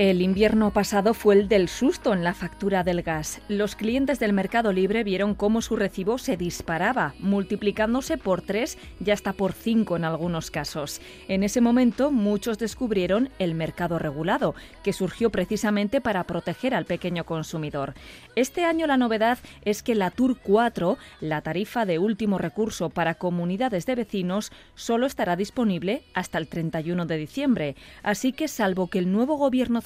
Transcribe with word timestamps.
El 0.00 0.22
invierno 0.22 0.70
pasado 0.70 1.12
fue 1.12 1.34
el 1.34 1.46
del 1.46 1.68
susto 1.68 2.14
en 2.14 2.24
la 2.24 2.32
factura 2.32 2.82
del 2.84 3.02
gas. 3.02 3.42
Los 3.48 3.76
clientes 3.76 4.18
del 4.18 4.32
Mercado 4.32 4.72
Libre 4.72 5.04
vieron 5.04 5.34
cómo 5.34 5.60
su 5.60 5.76
recibo 5.76 6.16
se 6.16 6.38
disparaba, 6.38 7.12
multiplicándose 7.18 8.16
por 8.16 8.40
tres 8.40 8.78
y 9.04 9.10
hasta 9.10 9.34
por 9.34 9.52
cinco 9.52 9.98
en 9.98 10.06
algunos 10.06 10.50
casos. 10.50 11.02
En 11.28 11.42
ese 11.42 11.60
momento 11.60 12.10
muchos 12.10 12.56
descubrieron 12.56 13.28
el 13.38 13.54
mercado 13.54 13.98
regulado, 13.98 14.54
que 14.82 14.94
surgió 14.94 15.28
precisamente 15.28 16.00
para 16.00 16.24
proteger 16.24 16.74
al 16.74 16.86
pequeño 16.86 17.24
consumidor. 17.24 17.92
Este 18.36 18.64
año 18.64 18.86
la 18.86 18.96
novedad 18.96 19.36
es 19.66 19.82
que 19.82 19.94
la 19.94 20.10
Tour 20.10 20.38
4, 20.42 20.96
la 21.20 21.42
tarifa 21.42 21.84
de 21.84 21.98
último 21.98 22.38
recurso 22.38 22.88
para 22.88 23.16
comunidades 23.16 23.84
de 23.84 23.96
vecinos, 23.96 24.50
solo 24.74 25.04
estará 25.04 25.36
disponible 25.36 26.04
hasta 26.14 26.38
el 26.38 26.48
31 26.48 27.04
de 27.04 27.18
diciembre. 27.18 27.76
Así 28.02 28.32
que 28.32 28.48
salvo 28.48 28.86
que 28.86 28.98
el 28.98 29.12
nuevo 29.12 29.36
gobierno 29.36 29.82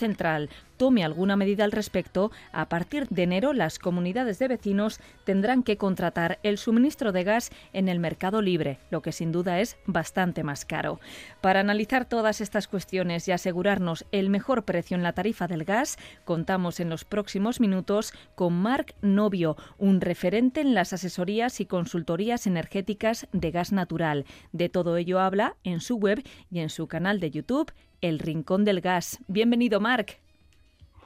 tome 0.76 1.04
alguna 1.04 1.36
medida 1.36 1.64
al 1.64 1.72
respecto, 1.72 2.30
a 2.52 2.68
partir 2.68 3.08
de 3.08 3.22
enero 3.22 3.52
las 3.52 3.78
comunidades 3.78 4.38
de 4.38 4.48
vecinos 4.48 5.00
tendrán 5.24 5.62
que 5.62 5.77
contratar 5.77 6.38
el 6.42 6.58
suministro 6.58 7.12
de 7.12 7.24
gas 7.24 7.50
en 7.72 7.88
el 7.88 8.00
mercado 8.00 8.42
libre, 8.42 8.78
lo 8.90 9.00
que 9.00 9.12
sin 9.12 9.32
duda 9.32 9.60
es 9.60 9.77
bastante 9.86 10.42
más 10.42 10.64
caro. 10.64 11.00
Para 11.41 11.60
analizar 11.60 12.08
todas 12.08 12.41
estas 12.41 12.69
cuestiones 12.69 13.28
y 13.28 13.32
asegurarnos 13.32 14.05
el 14.12 14.30
mejor 14.30 14.64
precio 14.64 14.97
en 14.97 15.02
la 15.02 15.12
tarifa 15.12 15.47
del 15.47 15.64
gas, 15.64 15.97
contamos 16.25 16.80
en 16.80 16.91
los 16.91 17.05
próximos 17.05 17.60
minutos 17.60 18.12
con 18.34 18.55
Marc 18.55 18.94
Novio, 19.00 19.56
un 19.78 20.00
referente 20.00 20.60
en 20.60 20.75
las 20.75 20.92
asesorías 20.92 21.60
y 21.60 21.66
consultorías 21.66 22.47
energéticas 22.47 23.28
de 23.32 23.50
gas 23.50 23.72
natural. 23.72 24.25
De 24.52 24.69
todo 24.69 24.97
ello 24.97 25.20
habla 25.20 25.56
en 25.64 25.80
su 25.80 25.97
web 25.97 26.22
y 26.50 26.60
en 26.60 26.69
su 26.69 26.88
canal 26.88 27.20
de 27.20 27.30
YouTube, 27.30 27.72
El 28.05 28.19
Rincón 28.19 28.66
del 28.66 28.83
Gas. 28.83 29.19
Bienvenido, 29.28 29.80
Marc. 29.80 30.19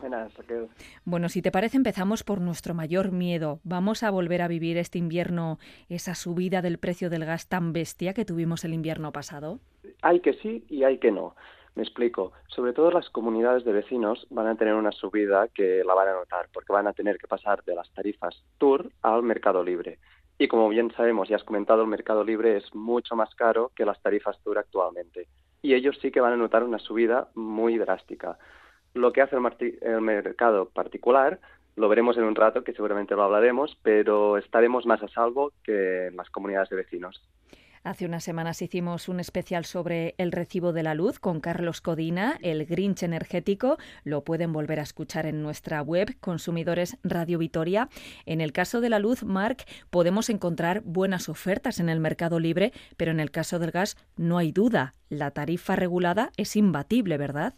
Buenas, 0.01 0.35
Raquel. 0.37 0.67
Bueno, 1.05 1.29
si 1.29 1.43
te 1.43 1.53
parece, 1.53 1.77
empezamos 1.77 2.25
por 2.25 2.41
nuestro 2.41 2.75
mayor 2.75 3.13
miedo. 3.13 3.61
¿Vamos 3.63 4.03
a 4.03 4.11
volver 4.11 4.43
a 4.43 4.49
vivir 4.49 4.77
este 4.77 4.99
invierno 4.99 5.61
esa 5.89 6.17
subida 6.17 6.61
del 6.61 6.79
precio 6.79 7.09
del 7.09 7.25
gas 7.25 7.47
tan 7.47 7.73
bestia 7.73 8.15
que 8.15 8.25
tuvimos 8.25 8.65
el 8.65 8.75
invierno 8.75 9.13
pasado? 9.13 9.61
Hay 10.03 10.19
que 10.19 10.33
sí 10.33 10.65
y 10.69 10.83
hay 10.83 10.99
que 10.99 11.13
no. 11.13 11.37
Me 11.77 11.85
explico. 11.85 12.33
Sobre 12.49 12.73
todo 12.73 12.91
las 12.91 13.09
comunidades 13.11 13.65
de 13.65 13.75
vecinos 13.75 14.27
van 14.31 14.49
a 14.49 14.57
tener 14.57 14.75
una 14.75 14.91
subida 14.91 15.47
que 15.55 15.85
la 15.87 15.95
van 15.95 16.09
a 16.09 16.15
notar 16.15 16.49
porque 16.53 16.73
van 16.73 16.89
a 16.89 16.95
tener 16.95 17.19
que 17.19 17.29
pasar 17.29 17.63
de 17.63 17.77
las 17.77 17.89
tarifas 17.95 18.43
Tour 18.59 18.91
al 19.03 19.23
mercado 19.23 19.63
libre. 19.63 20.01
Y 20.37 20.49
como 20.49 20.69
bien 20.69 20.93
sabemos 20.97 21.31
y 21.31 21.35
has 21.35 21.45
comentado, 21.45 21.83
el 21.83 21.89
mercado 21.89 22.25
libre 22.25 22.57
es 22.57 22.75
mucho 22.75 23.15
más 23.15 23.33
caro 23.37 23.71
que 23.77 23.85
las 23.85 24.03
tarifas 24.03 24.37
Tour 24.43 24.59
actualmente. 24.59 25.29
Y 25.63 25.75
ellos 25.75 25.99
sí 26.01 26.11
que 26.11 26.21
van 26.21 26.33
a 26.33 26.37
notar 26.37 26.63
una 26.63 26.79
subida 26.79 27.29
muy 27.35 27.79
drástica. 27.79 28.39
Lo 28.95 29.13
que 29.13 29.23
hace 29.23 29.37
el, 29.37 29.79
el 29.83 30.01
mercado 30.01 30.69
particular 30.71 31.41
lo 31.79 31.89
veremos 31.89 32.17
en 32.17 32.25
un 32.25 32.35
rato, 32.35 32.65
que 32.65 32.73
seguramente 32.73 33.15
lo 33.15 33.23
hablaremos, 33.23 33.79
pero 33.83 34.37
estaremos 34.37 34.85
más 34.85 35.03
a 35.03 35.09
salvo 35.09 35.53
que 35.63 36.09
en 36.09 36.17
las 36.17 36.29
comunidades 36.31 36.69
de 36.71 36.77
vecinos. 36.77 37.23
Hace 37.85 38.07
unas 38.07 38.25
semanas 38.25 38.61
hicimos 38.63 39.09
un 39.09 39.21
especial 39.21 39.65
sobre 39.65 40.15
el 40.19 40.33
recibo 40.33 40.73
de 40.73 40.83
la 40.83 40.95
luz 40.95 41.19
con 41.19 41.41
Carlos 41.41 41.81
Codina, 41.81 42.39
el 42.43 42.67
Grinch 42.67 43.03
energético. 43.03 43.79
Lo 44.05 44.25
pueden 44.25 44.53
volver 44.53 44.81
a 44.81 44.83
escuchar 44.83 45.27
en 45.27 45.43
nuestra 45.43 45.81
web, 45.83 46.17
Consumidores 46.21 46.99
Radio 47.03 47.39
Vitoria. 47.39 47.89
En 48.27 48.41
el 48.41 48.53
caso 48.53 48.81
de 48.81 48.91
la 48.91 48.99
luz, 48.99 49.25
Marc, 49.25 49.65
podemos 49.91 50.29
encontrar 50.31 50.83
buenas 50.85 51.29
ofertas 51.29 51.81
en 51.81 51.89
el 51.89 52.01
mercado 52.01 52.41
libre, 52.41 52.73
pero 52.97 53.11
en 53.11 53.21
el 53.21 53.31
caso 53.31 53.59
del 53.59 53.71
gas 53.71 53.97
no 54.17 54.39
hay 54.39 54.53
duda. 54.53 54.95
La 55.09 55.31
tarifa 55.31 55.77
regulada 55.77 56.31
es 56.37 56.57
imbatible, 56.57 57.17
¿verdad? 57.17 57.55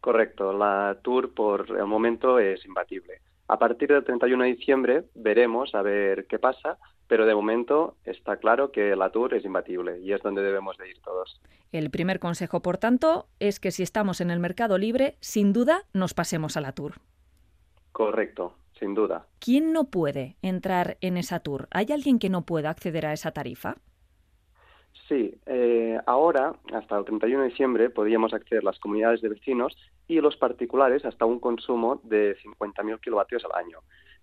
Correcto, 0.00 0.52
la 0.52 0.98
Tour 1.02 1.34
por 1.34 1.66
el 1.76 1.86
momento 1.86 2.38
es 2.38 2.64
imbatible. 2.64 3.20
A 3.48 3.58
partir 3.58 3.88
del 3.88 4.04
31 4.04 4.44
de 4.44 4.50
diciembre 4.50 5.04
veremos 5.14 5.74
a 5.74 5.82
ver 5.82 6.26
qué 6.26 6.38
pasa, 6.38 6.78
pero 7.08 7.26
de 7.26 7.34
momento 7.34 7.96
está 8.04 8.36
claro 8.36 8.72
que 8.72 8.96
la 8.96 9.10
Tour 9.10 9.34
es 9.34 9.44
imbatible 9.44 10.00
y 10.00 10.12
es 10.12 10.22
donde 10.22 10.42
debemos 10.42 10.76
de 10.78 10.90
ir 10.90 11.00
todos. 11.00 11.40
El 11.72 11.90
primer 11.90 12.18
consejo, 12.18 12.60
por 12.60 12.78
tanto, 12.78 13.26
es 13.40 13.60
que 13.60 13.70
si 13.70 13.82
estamos 13.82 14.20
en 14.20 14.30
el 14.30 14.40
mercado 14.40 14.78
libre, 14.78 15.16
sin 15.20 15.52
duda 15.52 15.84
nos 15.92 16.14
pasemos 16.14 16.56
a 16.56 16.60
la 16.60 16.72
Tour. 16.72 16.94
Correcto, 17.92 18.54
sin 18.78 18.94
duda. 18.94 19.26
¿Quién 19.38 19.72
no 19.72 19.84
puede 19.84 20.36
entrar 20.42 20.96
en 21.00 21.16
esa 21.16 21.40
Tour? 21.40 21.68
¿Hay 21.70 21.86
alguien 21.92 22.18
que 22.18 22.30
no 22.30 22.42
pueda 22.42 22.70
acceder 22.70 23.06
a 23.06 23.12
esa 23.12 23.32
tarifa? 23.32 23.76
Sí, 25.08 25.38
eh, 25.46 26.00
ahora, 26.06 26.54
hasta 26.72 26.98
el 26.98 27.04
31 27.04 27.42
de 27.42 27.48
diciembre, 27.48 27.90
podíamos 27.90 28.34
acceder 28.34 28.64
las 28.64 28.78
comunidades 28.80 29.20
de 29.20 29.28
vecinos 29.28 29.76
y 30.08 30.20
los 30.20 30.36
particulares 30.36 31.04
hasta 31.04 31.24
un 31.24 31.38
consumo 31.38 32.00
de 32.02 32.36
50.000 32.38 33.00
kilovatios 33.00 33.44
al 33.44 33.52
año. 33.64 33.78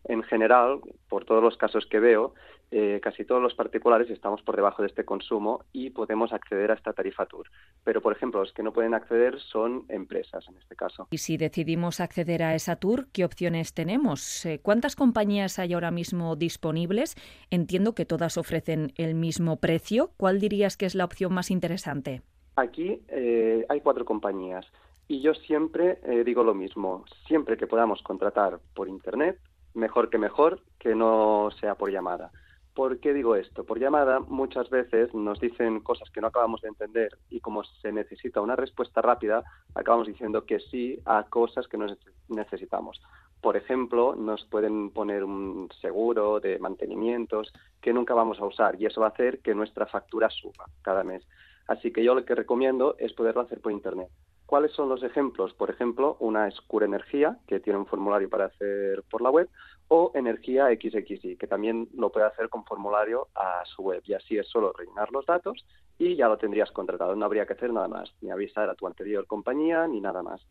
En 0.06 0.24
general, 0.24 0.82
por 1.10 1.26
todos 1.26 1.42
los 1.42 1.58
casos 1.58 1.86
que 1.86 2.00
veo, 2.00 2.34
eh, 2.76 3.00
casi 3.04 3.24
todos 3.24 3.40
los 3.40 3.54
particulares 3.54 4.10
estamos 4.10 4.42
por 4.42 4.56
debajo 4.56 4.82
de 4.82 4.88
este 4.88 5.06
consumo 5.06 5.64
y 5.74 5.92
podemos 5.92 6.34
acceder 6.34 6.72
a 6.72 6.74
esta 6.74 6.92
tarifa 6.92 7.28
Tour. 7.28 7.46
Pero, 7.84 8.02
por 8.02 8.14
ejemplo, 8.14 8.40
los 8.40 8.52
que 8.52 8.64
no 8.64 8.74
pueden 8.74 8.96
acceder 8.96 9.40
son 9.40 9.86
empresas, 9.90 10.44
en 10.50 10.58
este 10.58 10.76
caso. 10.76 11.08
Y 11.12 11.20
si 11.20 11.38
decidimos 11.38 12.00
acceder 12.00 12.42
a 12.42 12.56
esa 12.56 12.78
Tour, 12.78 13.06
¿qué 13.14 13.26
opciones 13.26 13.76
tenemos? 13.76 14.44
Eh, 14.48 14.60
¿Cuántas 14.60 14.96
compañías 14.96 15.60
hay 15.60 15.74
ahora 15.74 15.92
mismo 15.92 16.36
disponibles? 16.36 17.16
Entiendo 17.52 17.94
que 17.94 18.06
todas 18.06 18.40
ofrecen 18.40 18.92
el 18.96 19.14
mismo 19.14 19.58
precio. 19.58 20.10
¿Cuál 20.18 20.40
dirías 20.40 20.76
que 20.76 20.88
es 20.88 20.96
la 20.96 21.06
opción 21.06 21.32
más 21.32 21.52
interesante? 21.52 22.24
Aquí 22.56 23.04
eh, 23.10 23.68
hay 23.70 23.82
cuatro 23.82 24.04
compañías 24.04 24.66
y 25.08 25.22
yo 25.22 25.36
siempre 25.36 26.00
digo 26.26 26.44
lo 26.44 26.56
mismo. 26.56 27.06
Siempre 27.28 27.56
que 27.56 27.68
podamos 27.68 28.02
contratar 28.02 28.60
por 28.74 28.88
Internet, 28.88 29.38
mejor 29.74 30.10
que 30.10 30.18
mejor 30.18 30.62
que 30.80 30.96
no 30.96 31.50
sea 31.60 31.76
por 31.76 31.92
llamada. 31.92 32.32
¿Por 32.74 33.00
qué 33.00 33.14
digo 33.14 33.36
esto? 33.36 33.64
Por 33.66 33.80
llamada 33.80 34.20
muchas 34.20 34.70
veces 34.70 35.14
nos 35.14 35.40
dicen 35.40 35.82
cosas 35.82 36.10
que 36.10 36.22
no 36.22 36.28
acabamos 36.28 36.62
de 36.62 36.70
entender 36.70 37.18
y 37.30 37.40
como 37.40 37.64
se 37.64 37.92
necesita 37.92 38.42
una 38.42 38.56
respuesta 38.56 39.02
rápida, 39.02 39.44
acabamos 39.76 40.08
diciendo 40.08 40.46
que 40.46 40.60
sí 40.60 41.00
a 41.06 41.24
cosas 41.30 41.68
que 41.68 41.78
no 41.78 41.86
necesitamos. 42.30 43.00
Por 43.42 43.58
ejemplo, 43.58 44.16
nos 44.16 44.46
pueden 44.46 44.90
poner 44.90 45.24
un 45.24 45.70
seguro 45.82 46.40
de 46.40 46.58
mantenimientos 46.58 47.54
que 47.80 47.94
nunca 47.94 48.16
vamos 48.16 48.40
a 48.40 48.46
usar 48.46 48.82
y 48.82 48.88
eso 48.88 49.02
va 49.02 49.08
a 49.08 49.10
hacer 49.12 49.40
que 49.40 49.54
nuestra 49.54 49.86
factura 49.86 50.30
suba 50.30 50.66
cada 50.82 51.04
mes. 51.04 51.28
Así 51.68 51.92
que 51.92 52.04
yo 52.04 52.16
lo 52.16 52.26
que 52.26 52.36
recomiendo 52.36 52.96
es 52.98 53.14
poderlo 53.14 53.42
hacer 53.42 53.62
por 53.62 53.72
Internet. 53.72 54.10
¿Cuáles 54.46 54.72
son 54.74 54.90
los 54.90 55.04
ejemplos? 55.04 55.54
Por 55.54 55.70
ejemplo, 55.70 56.18
una 56.20 56.48
es 56.48 56.60
Cura 56.62 56.86
Energía, 56.86 57.38
que 57.48 57.60
tiene 57.60 57.80
un 57.80 57.86
formulario 57.86 58.30
para 58.30 58.46
hacer 58.46 59.04
por 59.10 59.22
la 59.22 59.30
web, 59.30 59.50
o 59.88 60.12
Energía 60.16 60.68
XXI, 60.68 61.38
que 61.38 61.48
también 61.48 61.90
lo 61.96 62.12
puede 62.12 62.26
hacer 62.26 62.50
con 62.50 62.66
formulario 62.66 63.28
a 63.36 63.64
su 63.66 63.82
web. 63.84 64.02
Y 64.06 64.14
así 64.14 64.38
es 64.38 64.48
solo 64.48 64.74
rellenar 64.74 65.12
los 65.12 65.26
datos 65.26 65.66
y 65.98 66.16
ya 66.16 66.28
lo 66.28 66.38
tendrías 66.38 66.72
contratado. 66.72 67.16
No 67.16 67.26
habría 67.26 67.46
que 67.46 67.54
hacer 67.54 67.72
nada 67.72 67.88
más, 67.88 68.14
ni 68.22 68.32
avisar 68.32 68.70
a 68.70 68.76
tu 68.76 68.88
anterior 68.88 69.26
compañía, 69.28 69.88
ni 69.88 70.02
nada 70.02 70.24
más. 70.24 70.46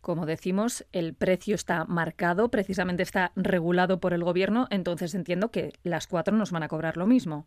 Como 0.00 0.26
decimos, 0.26 0.84
el 0.90 1.14
precio 1.14 1.54
está 1.54 1.84
marcado, 1.84 2.50
precisamente 2.50 3.04
está 3.04 3.30
regulado 3.36 4.00
por 4.00 4.12
el 4.12 4.24
gobierno, 4.24 4.66
entonces 4.70 5.14
entiendo 5.14 5.52
que 5.52 5.74
las 5.84 6.08
cuatro 6.08 6.36
nos 6.36 6.50
van 6.50 6.64
a 6.64 6.68
cobrar 6.68 6.96
lo 6.96 7.06
mismo. 7.06 7.46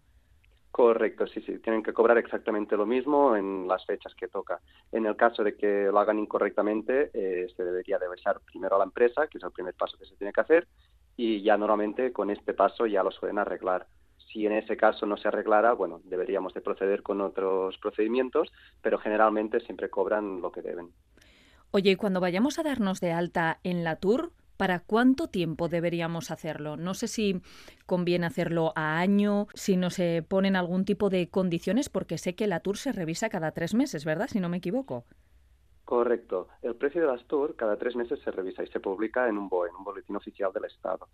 Correcto, 0.75 1.25
sí, 1.25 1.39
sí. 1.39 1.59
Tienen 1.59 1.81
que 1.81 1.93
cobrar 1.93 2.17
exactamente 2.17 2.75
lo 2.75 2.85
mismo 2.85 3.37
en 3.37 3.65
las 3.65 3.85
fechas 3.85 4.13
que 4.13 4.27
toca. 4.27 4.59
En 4.91 5.05
el 5.05 5.15
caso 5.15 5.41
de 5.41 5.55
que 5.55 5.85
lo 5.85 5.97
hagan 5.97 6.19
incorrectamente, 6.19 7.11
eh, 7.13 7.47
se 7.55 7.63
debería 7.63 7.97
de 7.97 8.07
avisar 8.07 8.41
primero 8.41 8.75
a 8.75 8.79
la 8.79 8.83
empresa, 8.83 9.27
que 9.27 9.37
es 9.37 9.43
el 9.45 9.53
primer 9.53 9.73
paso 9.73 9.97
que 9.97 10.05
se 10.05 10.17
tiene 10.17 10.33
que 10.33 10.41
hacer, 10.41 10.67
y 11.15 11.41
ya 11.41 11.55
normalmente 11.55 12.11
con 12.11 12.29
este 12.29 12.53
paso 12.53 12.87
ya 12.87 13.03
lo 13.03 13.11
suelen 13.11 13.39
arreglar. 13.39 13.87
Si 14.17 14.45
en 14.45 14.51
ese 14.51 14.75
caso 14.75 15.05
no 15.05 15.15
se 15.15 15.29
arreglara, 15.29 15.71
bueno, 15.71 16.01
deberíamos 16.03 16.53
de 16.53 16.59
proceder 16.59 17.03
con 17.03 17.21
otros 17.21 17.77
procedimientos, 17.77 18.51
pero 18.81 18.97
generalmente 18.97 19.61
siempre 19.61 19.89
cobran 19.89 20.41
lo 20.41 20.51
que 20.51 20.61
deben. 20.61 20.89
Oye, 21.71 21.91
y 21.91 21.95
cuando 21.95 22.19
vayamos 22.19 22.59
a 22.59 22.63
darnos 22.63 22.99
de 22.99 23.13
alta 23.13 23.59
en 23.63 23.85
la 23.85 23.95
tour, 23.95 24.33
¿Para 24.57 24.79
cuánto 24.79 25.27
tiempo 25.27 25.67
deberíamos 25.67 26.31
hacerlo? 26.31 26.77
No 26.77 26.93
sé 26.93 27.07
si 27.07 27.41
conviene 27.85 28.25
hacerlo 28.25 28.73
a 28.75 28.99
año, 28.99 29.47
si 29.53 29.75
no 29.75 29.89
se 29.89 30.23
ponen 30.27 30.55
algún 30.55 30.85
tipo 30.85 31.09
de 31.09 31.29
condiciones, 31.29 31.89
porque 31.89 32.17
sé 32.17 32.35
que 32.35 32.47
la 32.47 32.61
tour 32.61 32.77
se 32.77 32.91
revisa 32.91 33.29
cada 33.29 33.51
tres 33.51 33.73
meses, 33.73 34.05
¿verdad? 34.05 34.29
Si 34.31 34.39
no 34.39 34.49
me 34.49 34.57
equivoco. 34.57 35.05
Correcto. 35.85 36.47
El 36.63 36.75
precio 36.75 37.01
de 37.01 37.07
las 37.07 37.23
tours 37.25 37.53
cada 37.55 37.77
tres 37.77 37.95
meses 37.95 38.19
se 38.19 38.31
revisa 38.31 38.63
y 38.63 38.67
se 38.67 38.79
publica 38.79 39.29
en 39.29 39.37
un 39.37 39.47
BOE, 39.47 39.69
en 39.69 39.75
un 39.75 39.83
boletín 39.83 40.15
oficial 40.15 40.51
del 40.51 40.65
Estado. 40.65 41.07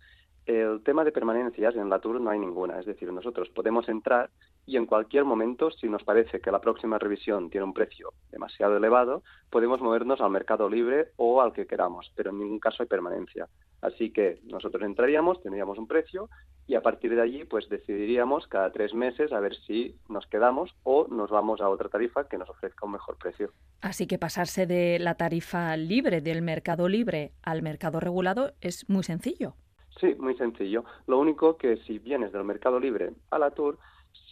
El 0.46 0.82
tema 0.82 1.04
de 1.04 1.12
permanencias 1.12 1.76
en 1.76 1.90
la 1.90 2.00
tour 2.00 2.18
no 2.18 2.30
hay 2.30 2.38
ninguna, 2.38 2.80
es 2.80 2.86
decir, 2.86 3.12
nosotros 3.12 3.50
podemos 3.50 3.86
entrar 3.90 4.30
y 4.64 4.78
en 4.78 4.86
cualquier 4.86 5.24
momento, 5.24 5.70
si 5.70 5.88
nos 5.88 6.02
parece 6.04 6.40
que 6.40 6.50
la 6.50 6.60
próxima 6.60 6.98
revisión 6.98 7.50
tiene 7.50 7.64
un 7.64 7.74
precio 7.74 8.14
demasiado 8.30 8.76
elevado, 8.76 9.22
podemos 9.50 9.82
movernos 9.82 10.22
al 10.22 10.30
mercado 10.30 10.70
libre 10.70 11.08
o 11.16 11.42
al 11.42 11.52
que 11.52 11.66
queramos, 11.66 12.10
pero 12.16 12.30
en 12.30 12.38
ningún 12.38 12.58
caso 12.58 12.82
hay 12.82 12.88
permanencia. 12.88 13.48
Así 13.82 14.12
que 14.12 14.38
nosotros 14.44 14.84
entraríamos, 14.84 15.42
tendríamos 15.42 15.76
un 15.76 15.88
precio 15.88 16.30
y 16.68 16.76
a 16.76 16.82
partir 16.82 17.14
de 17.14 17.20
allí 17.20 17.44
pues 17.44 17.68
decidiríamos 17.68 18.46
cada 18.46 18.70
tres 18.70 18.94
meses 18.94 19.32
a 19.32 19.40
ver 19.40 19.56
si 19.66 19.96
nos 20.08 20.26
quedamos 20.28 20.74
o 20.84 21.08
nos 21.08 21.30
vamos 21.30 21.60
a 21.60 21.68
otra 21.68 21.88
tarifa 21.88 22.28
que 22.28 22.38
nos 22.38 22.48
ofrezca 22.48 22.86
un 22.86 22.92
mejor 22.92 23.18
precio. 23.18 23.50
Así 23.80 24.06
que 24.06 24.18
pasarse 24.18 24.66
de 24.66 25.00
la 25.00 25.16
tarifa 25.16 25.76
libre 25.76 26.20
del 26.20 26.42
mercado 26.42 26.88
libre 26.88 27.32
al 27.42 27.62
mercado 27.62 27.98
regulado 27.98 28.52
es 28.60 28.88
muy 28.88 29.02
sencillo. 29.02 29.54
Sí, 30.00 30.14
muy 30.16 30.36
sencillo. 30.36 30.84
Lo 31.08 31.18
único 31.18 31.56
que 31.56 31.76
si 31.78 31.98
vienes 31.98 32.32
del 32.32 32.44
mercado 32.44 32.78
libre 32.78 33.10
a 33.30 33.38
la 33.38 33.50
tour, 33.50 33.78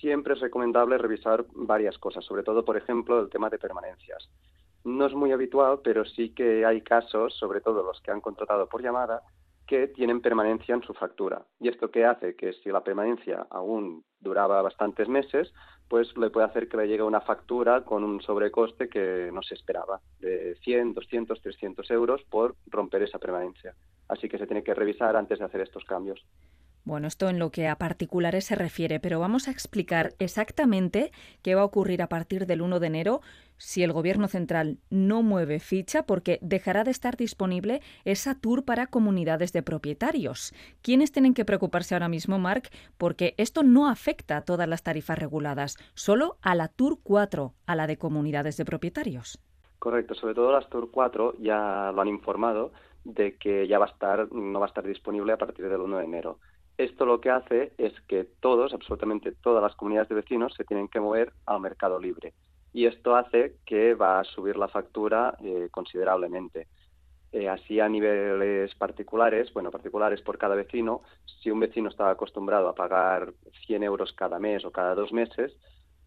siempre 0.00 0.34
es 0.34 0.40
recomendable 0.40 0.96
revisar 0.96 1.44
varias 1.54 1.98
cosas, 1.98 2.24
sobre 2.24 2.44
todo, 2.44 2.64
por 2.64 2.76
ejemplo, 2.76 3.20
el 3.20 3.28
tema 3.28 3.50
de 3.50 3.58
permanencias. 3.58 4.30
No 4.84 5.06
es 5.06 5.12
muy 5.12 5.32
habitual, 5.32 5.80
pero 5.84 6.04
sí 6.04 6.30
que 6.30 6.64
hay 6.64 6.80
casos, 6.80 7.34
sobre 7.34 7.60
todo 7.60 7.82
los 7.82 8.00
que 8.00 8.10
han 8.10 8.20
contratado 8.20 8.66
por 8.66 8.82
llamada, 8.82 9.22
que 9.70 9.86
tienen 9.86 10.20
permanencia 10.20 10.74
en 10.74 10.82
su 10.82 10.92
factura. 10.94 11.46
¿Y 11.60 11.68
esto 11.68 11.92
qué 11.92 12.04
hace? 12.04 12.34
Que 12.34 12.54
si 12.54 12.70
la 12.70 12.82
permanencia 12.82 13.46
aún 13.50 14.02
duraba 14.18 14.60
bastantes 14.62 15.08
meses, 15.08 15.52
pues 15.88 16.08
le 16.16 16.28
puede 16.30 16.46
hacer 16.46 16.68
que 16.68 16.76
le 16.76 16.88
llegue 16.88 17.04
una 17.04 17.20
factura 17.20 17.84
con 17.84 18.02
un 18.02 18.20
sobrecoste 18.20 18.88
que 18.88 19.30
no 19.32 19.42
se 19.42 19.54
esperaba, 19.54 20.00
de 20.18 20.56
100, 20.64 20.94
200, 20.94 21.40
300 21.40 21.88
euros 21.92 22.20
por 22.28 22.56
romper 22.66 23.02
esa 23.02 23.20
permanencia. 23.20 23.76
Así 24.08 24.28
que 24.28 24.38
se 24.38 24.46
tiene 24.48 24.64
que 24.64 24.74
revisar 24.74 25.14
antes 25.14 25.38
de 25.38 25.44
hacer 25.44 25.60
estos 25.60 25.84
cambios. 25.84 26.20
Bueno, 26.84 27.08
esto 27.08 27.28
en 27.28 27.38
lo 27.38 27.50
que 27.50 27.68
a 27.68 27.76
particulares 27.76 28.46
se 28.46 28.54
refiere, 28.54 29.00
pero 29.00 29.20
vamos 29.20 29.48
a 29.48 29.50
explicar 29.50 30.14
exactamente 30.18 31.12
qué 31.42 31.54
va 31.54 31.60
a 31.60 31.66
ocurrir 31.66 32.00
a 32.00 32.08
partir 32.08 32.46
del 32.46 32.62
1 32.62 32.80
de 32.80 32.86
enero 32.86 33.20
si 33.58 33.82
el 33.82 33.92
Gobierno 33.92 34.28
central 34.28 34.78
no 34.88 35.22
mueve 35.22 35.60
ficha 35.60 36.04
porque 36.04 36.38
dejará 36.40 36.82
de 36.82 36.90
estar 36.90 37.18
disponible 37.18 37.82
esa 38.06 38.34
tour 38.34 38.64
para 38.64 38.86
comunidades 38.86 39.52
de 39.52 39.62
propietarios. 39.62 40.54
¿Quiénes 40.80 41.12
tienen 41.12 41.34
que 41.34 41.44
preocuparse 41.44 41.94
ahora 41.94 42.08
mismo, 42.08 42.38
Marc? 42.38 42.70
Porque 42.96 43.34
esto 43.36 43.62
no 43.62 43.86
afecta 43.86 44.38
a 44.38 44.44
todas 44.46 44.66
las 44.66 44.82
tarifas 44.82 45.18
reguladas, 45.18 45.76
solo 45.92 46.38
a 46.40 46.54
la 46.54 46.68
Tour 46.68 46.98
4, 47.02 47.52
a 47.66 47.76
la 47.76 47.86
de 47.86 47.98
comunidades 47.98 48.56
de 48.56 48.64
propietarios. 48.64 49.38
Correcto, 49.78 50.14
sobre 50.14 50.34
todo 50.34 50.50
las 50.52 50.68
Tour 50.70 50.90
4 50.90 51.34
ya 51.40 51.92
lo 51.94 52.00
han 52.00 52.08
informado 52.08 52.72
de 53.04 53.36
que 53.36 53.66
ya 53.66 53.78
va 53.78 53.86
a 53.86 53.90
estar, 53.90 54.32
no 54.32 54.58
va 54.58 54.66
a 54.66 54.68
estar 54.68 54.86
disponible 54.86 55.32
a 55.32 55.38
partir 55.38 55.68
del 55.68 55.80
1 55.80 55.98
de 55.98 56.04
enero. 56.04 56.38
Esto 56.80 57.04
lo 57.04 57.20
que 57.20 57.28
hace 57.28 57.74
es 57.76 57.92
que 58.08 58.24
todos, 58.24 58.72
absolutamente 58.72 59.32
todas 59.32 59.62
las 59.62 59.76
comunidades 59.76 60.08
de 60.08 60.14
vecinos, 60.14 60.54
se 60.54 60.64
tienen 60.64 60.88
que 60.88 60.98
mover 60.98 61.30
al 61.44 61.60
mercado 61.60 62.00
libre. 62.00 62.32
Y 62.72 62.86
esto 62.86 63.16
hace 63.16 63.56
que 63.66 63.92
va 63.92 64.18
a 64.18 64.24
subir 64.24 64.56
la 64.56 64.66
factura 64.66 65.36
eh, 65.44 65.68
considerablemente. 65.70 66.68
Eh, 67.32 67.50
así 67.50 67.80
a 67.80 67.88
niveles 67.90 68.74
particulares, 68.76 69.52
bueno, 69.52 69.70
particulares 69.70 70.22
por 70.22 70.38
cada 70.38 70.54
vecino, 70.54 71.02
si 71.42 71.50
un 71.50 71.60
vecino 71.60 71.90
estaba 71.90 72.12
acostumbrado 72.12 72.66
a 72.66 72.74
pagar 72.74 73.34
100 73.66 73.82
euros 73.82 74.14
cada 74.14 74.38
mes 74.38 74.64
o 74.64 74.72
cada 74.72 74.94
dos 74.94 75.12
meses, 75.12 75.54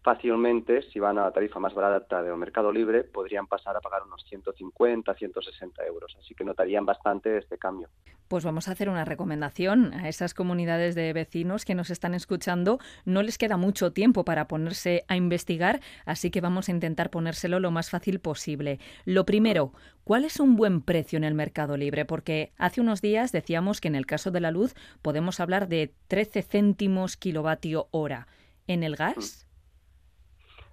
fácilmente, 0.04 0.82
si 0.82 1.00
van 1.00 1.18
a 1.18 1.22
la 1.22 1.32
tarifa 1.32 1.58
más 1.58 1.72
barata 1.72 2.22
del 2.22 2.36
mercado 2.36 2.70
libre, 2.70 3.04
podrían 3.04 3.46
pasar 3.46 3.74
a 3.74 3.80
pagar 3.80 4.02
unos 4.02 4.22
150, 4.28 5.14
160 5.14 5.86
euros. 5.86 6.14
Así 6.20 6.34
que 6.34 6.44
notarían 6.44 6.84
bastante 6.84 7.38
este 7.38 7.56
cambio. 7.56 7.88
Pues 8.28 8.44
vamos 8.44 8.68
a 8.68 8.72
hacer 8.72 8.90
una 8.90 9.06
recomendación 9.06 9.94
a 9.94 10.08
esas 10.10 10.34
comunidades 10.34 10.94
de 10.94 11.10
vecinos 11.14 11.64
que 11.64 11.74
nos 11.74 11.88
están 11.88 12.12
escuchando. 12.12 12.78
No 13.06 13.22
les 13.22 13.38
queda 13.38 13.56
mucho 13.56 13.92
tiempo 13.92 14.26
para 14.26 14.46
ponerse 14.46 15.04
a 15.08 15.16
investigar, 15.16 15.80
así 16.04 16.30
que 16.30 16.42
vamos 16.42 16.68
a 16.68 16.72
intentar 16.72 17.08
ponérselo 17.08 17.58
lo 17.58 17.70
más 17.70 17.88
fácil 17.88 18.20
posible. 18.20 18.80
Lo 19.06 19.24
primero, 19.24 19.72
¿cuál 20.04 20.26
es 20.26 20.38
un 20.38 20.54
buen 20.56 20.82
precio 20.82 21.16
en 21.16 21.24
el 21.24 21.34
mercado 21.34 21.78
libre? 21.78 22.04
Porque 22.04 22.52
hace 22.58 22.82
unos 22.82 23.00
días 23.00 23.32
decíamos 23.32 23.80
que 23.80 23.88
en 23.88 23.94
el 23.94 24.04
caso 24.04 24.30
de 24.30 24.40
la 24.40 24.50
luz 24.50 24.74
podemos 25.00 25.40
hablar 25.40 25.66
de 25.66 25.94
13 26.08 26.42
céntimos 26.42 27.16
kilovatio 27.16 27.88
hora. 27.90 28.26
¿En 28.66 28.82
el 28.82 28.96
gas? 28.96 29.46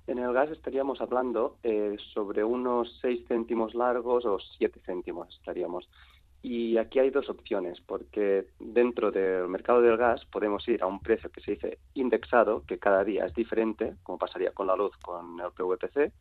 En 0.08 0.20
el 0.20 0.34
gas 0.34 0.50
estaríamos 0.50 1.00
hablando 1.00 1.58
eh, 1.64 1.96
sobre 2.14 2.44
unos 2.44 2.98
6 3.02 3.28
céntimos 3.28 3.76
largos 3.76 4.26
o 4.26 4.40
7 4.40 4.80
céntimos 4.86 5.30
estaríamos. 5.38 5.88
Y 6.44 6.78
aquí 6.78 6.98
hay 6.98 7.12
dos 7.12 7.30
opciones, 7.30 7.80
porque 7.82 8.48
dentro 8.60 9.12
del 9.12 9.48
mercado 9.48 9.82
del 9.82 9.98
gas 9.98 10.26
podemos 10.26 10.68
ir 10.68 10.82
a 10.82 10.88
un 10.88 11.00
precio 11.00 11.30
que 11.32 11.42
se 11.42 11.52
dice 11.52 11.78
indexado, 11.94 12.64
que 12.66 12.80
cada 12.80 13.04
día 13.04 13.26
es 13.26 13.34
diferente, 13.36 13.96
como 14.02 14.18
pasaría 14.18 14.52
con 14.52 14.66
la 14.66 14.76
luz 14.76 14.98
con 14.98 15.40
el 15.40 15.52
PVPC, 15.52 16.12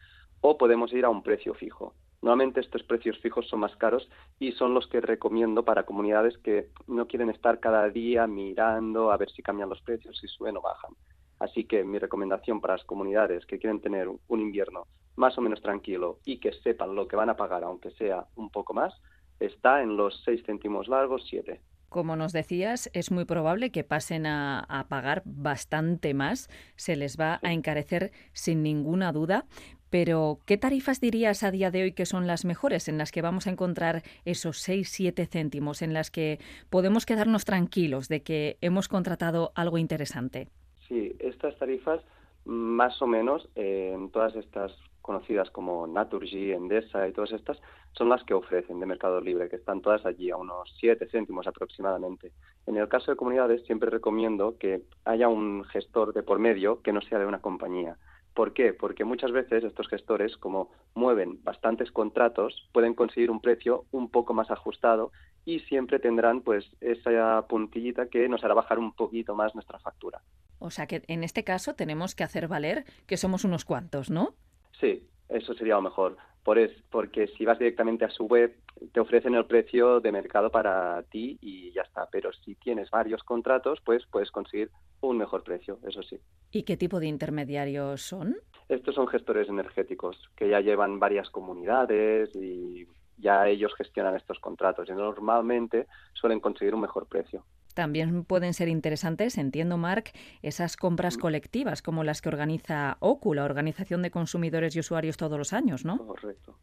o 0.43 0.59
podemos 0.59 0.93
ir 0.93 1.07
a 1.07 1.09
un 1.09 1.23
precio 1.23 1.55
fijo. 1.55 1.95
Normalmente 2.21 2.61
estos 2.61 2.83
precios 2.83 3.19
fijos 3.21 3.49
son 3.49 3.61
más 3.61 3.75
caros 3.77 4.11
y 4.39 4.53
son 4.53 4.75
los 4.75 4.87
que 4.89 5.01
recomiendo 5.01 5.65
para 5.65 5.85
comunidades 5.85 6.37
que 6.39 6.69
no 6.87 7.07
quieren 7.07 7.31
estar 7.31 7.61
cada 7.61 7.89
día 7.89 8.27
mirando 8.27 9.11
a 9.11 9.17
ver 9.17 9.31
si 9.31 9.43
cambian 9.43 9.71
los 9.71 9.81
precios, 9.81 10.19
si 10.19 10.29
suben 10.29 10.59
o 10.59 10.61
bajan. 10.61 10.93
Así 11.41 11.65
que 11.65 11.83
mi 11.85 11.99
recomendación 11.99 12.61
para 12.61 12.75
las 12.77 12.85
comunidades 12.85 13.47
que 13.47 13.59
quieren 13.59 13.81
tener 13.81 14.09
un 14.09 14.41
invierno 14.41 14.87
más 15.17 15.37
o 15.39 15.41
menos 15.41 15.61
tranquilo 15.63 16.19
y 16.25 16.39
que 16.39 16.53
sepan 16.53 16.95
lo 16.95 17.09
que 17.09 17.17
van 17.17 17.31
a 17.31 17.37
pagar, 17.37 17.65
aunque 17.65 17.91
sea 17.93 18.27
un 18.37 18.51
poco 18.51 18.75
más, 18.75 18.95
está 19.41 19.83
en 19.83 19.97
los 19.97 20.23
6 20.25 20.43
céntimos 20.45 20.87
largos, 20.87 21.25
7. 21.29 21.61
Como 21.89 22.15
nos 22.15 22.33
decías, 22.33 22.91
es 22.93 23.11
muy 23.11 23.25
probable 23.25 23.73
que 23.73 23.85
pasen 23.85 24.27
a, 24.27 24.61
a, 24.61 24.87
pagar 24.89 25.23
bastante 25.25 26.15
más, 26.15 26.49
se 26.77 26.95
les 26.95 27.19
va 27.19 27.41
a 27.43 27.53
encarecer 27.53 28.13
sin 28.33 28.63
ninguna 28.63 29.11
duda. 29.11 29.47
Pero, 29.89 30.39
¿qué 30.47 30.57
tarifas 30.57 31.01
dirías 31.01 31.43
a 31.43 31.51
día 31.51 31.73
de 31.73 31.83
hoy 31.83 31.93
que 31.93 32.07
son 32.07 32.29
las 32.29 32.45
mejores, 32.45 32.87
en 32.87 32.97
las 32.97 33.11
que 33.11 33.23
vamos 33.23 33.49
a 33.49 33.51
encontrar 33.51 34.03
esos 34.25 34.69
6-7 34.69 35.27
céntimos, 35.27 35.83
en 35.83 35.95
las 35.95 36.13
que 36.13 36.39
podemos 36.69 37.07
quedarnos 37.07 37.45
tranquilos 37.45 38.09
de 38.09 38.23
que 38.23 38.57
hemos 38.61 38.87
contratado 38.87 39.51
algo 39.57 39.79
interesante? 39.79 40.49
Sí, 40.91 41.15
estas 41.21 41.57
tarifas 41.57 42.01
más 42.45 43.01
o 43.01 43.07
menos 43.07 43.49
en 43.55 44.11
todas 44.11 44.35
estas 44.35 44.77
conocidas 45.03 45.49
como 45.51 45.87
Naturgy, 45.87 46.51
Endesa 46.51 47.07
y 47.07 47.13
todas 47.13 47.31
estas 47.31 47.63
son 47.93 48.09
las 48.09 48.25
que 48.25 48.35
ofrecen 48.35 48.81
de 48.81 48.87
mercado 48.87 49.21
libre, 49.21 49.49
que 49.49 49.55
están 49.55 49.83
todas 49.83 50.05
allí 50.05 50.31
a 50.31 50.37
unos 50.37 50.75
7 50.81 51.07
céntimos 51.07 51.47
aproximadamente. 51.47 52.33
En 52.67 52.77
el 52.77 52.89
caso 52.89 53.13
de 53.13 53.17
comunidades 53.17 53.65
siempre 53.67 53.89
recomiendo 53.89 54.59
que 54.59 54.83
haya 55.05 55.29
un 55.29 55.63
gestor 55.67 56.13
de 56.13 56.25
por 56.25 56.41
medio 56.41 56.83
que 56.83 56.93
no 56.93 57.03
sea 57.03 57.21
de 57.21 57.27
una 57.27 57.41
compañía. 57.41 57.97
¿Por 58.35 58.53
qué? 58.53 58.73
Porque 58.73 59.05
muchas 59.05 59.31
veces 59.31 59.63
estos 59.63 59.87
gestores, 59.87 60.37
como 60.39 60.73
mueven 60.97 61.39
bastantes 61.45 61.93
contratos, 61.93 62.69
pueden 62.73 62.95
conseguir 62.95 63.31
un 63.31 63.41
precio 63.41 63.85
un 63.93 64.11
poco 64.11 64.35
más 64.35 64.51
ajustado 64.51 65.13
y 65.45 65.61
siempre 65.61 66.01
tendrán 66.01 66.41
pues 66.41 66.69
esa 66.81 67.47
puntillita 67.49 68.09
que 68.09 68.29
nos 68.29 68.43
hará 68.43 68.55
bajar 68.55 68.81
un 68.81 68.93
poquito 68.93 69.37
más 69.37 69.55
nuestra 69.55 69.79
factura. 69.79 70.21
O 70.61 70.71
sea 70.71 70.87
que 70.87 71.03
en 71.09 71.25
este 71.25 71.43
caso 71.43 71.75
tenemos 71.75 72.15
que 72.15 72.23
hacer 72.23 72.47
valer 72.47 72.85
que 73.07 73.17
somos 73.17 73.45
unos 73.45 73.65
cuantos, 73.65 74.11
¿no? 74.11 74.35
Sí, 74.79 75.09
eso 75.29 75.55
sería 75.55 75.75
lo 75.75 75.83
mejor. 75.83 76.17
Por 76.45 76.59
es, 76.59 76.71
porque 76.91 77.27
si 77.37 77.45
vas 77.45 77.59
directamente 77.59 78.05
a 78.05 78.11
su 78.11 78.27
web, 78.27 78.57
te 78.93 79.01
ofrecen 79.01 79.35
el 79.35 79.47
precio 79.47 80.01
de 80.01 80.13
mercado 80.13 80.51
para 80.51 81.03
ti 81.05 81.39
y 81.41 81.73
ya 81.73 81.83
está. 81.83 82.09
Pero 82.11 82.33
si 82.33 82.55
tienes 82.55 82.91
varios 82.91 83.23
contratos, 83.25 83.81
pues 83.85 84.05
puedes 84.11 84.31
conseguir 84.31 84.71
un 85.01 85.19
mejor 85.19 85.43
precio, 85.43 85.79
eso 85.87 86.03
sí. 86.03 86.19
¿Y 86.51 86.63
qué 86.63 86.77
tipo 86.77 87.01
de 87.01 87.07
intermediarios 87.07 88.03
son? 88.03 88.37
Estos 88.69 88.95
son 88.95 89.09
gestores 89.09 89.49
energéticos 89.49 90.17
que 90.37 90.49
ya 90.49 90.61
llevan 90.61 90.99
varias 90.99 91.29
comunidades 91.31 92.35
y 92.35 92.87
ya 93.19 93.49
ellos 93.49 93.75
gestionan 93.77 94.17
estos 94.17 94.39
contratos 94.39 94.89
y 94.89 94.93
normalmente 94.93 95.87
suelen 96.15 96.41
conseguir 96.41 96.75
un 96.75 96.83
mejor 96.83 97.07
precio. 97.07 97.45
También 97.75 98.25
pueden 98.25 98.55
ser 98.55 98.69
interesantes, 98.69 99.39
entiendo, 99.39 99.77
Marc, 99.77 100.13
esas 100.43 100.77
compras 100.77 101.17
mm. 101.17 101.21
colectivas 101.21 101.83
como 101.83 102.05
las 102.05 102.23
que 102.23 102.29
organiza 102.29 102.97
OCU, 103.01 103.35
la 103.35 103.45
Organización 103.45 104.03
de 104.03 104.11
Consumidores 104.11 104.75
y 104.77 104.81
Usuarios, 104.81 105.17
todos 105.17 105.39
los 105.39 105.53
años, 105.53 105.85
¿no? 105.85 105.99
Correcto. 105.99 106.57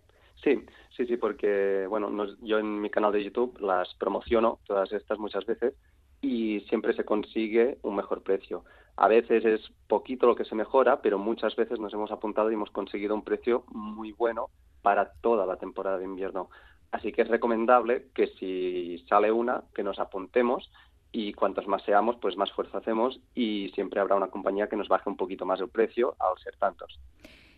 Sí, 0.44 0.64
sí, 0.96 1.06
sí, 1.06 1.18
porque 1.18 1.88
bueno, 1.88 2.10
yo 2.42 2.60
en 2.60 2.80
mi 2.80 2.90
canal 2.90 3.12
de 3.12 3.24
YouTube 3.24 3.60
las 3.60 3.94
promociono 3.96 4.60
todas 4.66 4.92
estas 4.92 5.18
muchas 5.18 5.46
veces 5.46 5.74
y 6.22 6.62
siempre 6.70 6.94
se 6.94 7.06
consigue 7.06 7.80
un 7.82 7.96
mejor 7.96 8.24
precio. 8.24 8.64
A 8.96 9.08
veces 9.08 9.46
es 9.46 9.62
poquito 9.88 10.26
lo 10.26 10.36
que 10.36 10.46
se 10.46 10.56
mejora, 10.56 11.02
pero 11.02 11.20
muchas 11.20 11.56
veces 11.56 11.80
nos 11.80 11.94
hemos 11.94 12.12
apuntado 12.12 12.50
y 12.50 12.56
hemos 12.56 12.72
conseguido 12.72 13.14
un 13.14 13.24
precio 13.24 13.64
muy 13.68 14.12
bueno 14.12 14.48
para 14.82 15.12
toda 15.22 15.46
la 15.46 15.58
temporada 15.58 15.98
de 15.98 16.06
invierno. 16.06 16.50
Así 16.92 17.12
que 17.12 17.22
es 17.22 17.28
recomendable 17.28 18.08
que 18.16 18.28
si 18.28 19.04
sale 19.08 19.32
una, 19.32 19.64
que 19.76 19.84
nos 19.84 20.00
apuntemos 20.00 20.72
y 21.12 21.34
cuantos 21.34 21.68
más 21.68 21.84
seamos, 21.84 22.18
pues 22.22 22.38
más 22.38 22.52
fuerza 22.52 22.80
hacemos 22.80 23.20
y 23.34 23.70
siempre 23.70 24.00
habrá 24.00 24.16
una 24.16 24.28
compañía 24.28 24.68
que 24.68 24.76
nos 24.76 24.88
baje 24.88 25.10
un 25.10 25.18
poquito 25.18 25.46
más 25.46 25.60
el 25.60 25.70
precio 25.70 26.16
al 26.20 26.38
ser 26.44 26.56
tantos. 26.58 27.00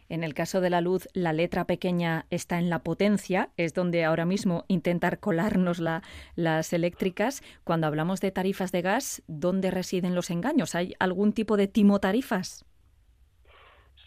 En 0.09 0.23
el 0.23 0.33
caso 0.33 0.59
de 0.59 0.71
la 0.71 0.81
luz, 0.81 1.07
la 1.13 1.33
letra 1.33 1.65
pequeña 1.65 2.25
está 2.31 2.57
en 2.57 2.71
la 2.71 2.79
potencia, 2.79 3.49
es 3.57 3.75
donde 3.75 4.05
ahora 4.05 4.25
mismo 4.25 4.65
intentar 4.67 5.19
colarnos 5.19 5.79
las 6.35 6.73
eléctricas. 6.73 7.43
Cuando 7.63 7.85
hablamos 7.85 8.19
de 8.19 8.31
tarifas 8.31 8.71
de 8.71 8.81
gas, 8.81 9.21
¿dónde 9.27 9.69
residen 9.69 10.15
los 10.15 10.31
engaños? 10.31 10.73
¿Hay 10.73 10.95
algún 10.97 11.31
tipo 11.33 11.57
de 11.57 11.67
timo 11.67 11.99
tarifas? 11.99 12.65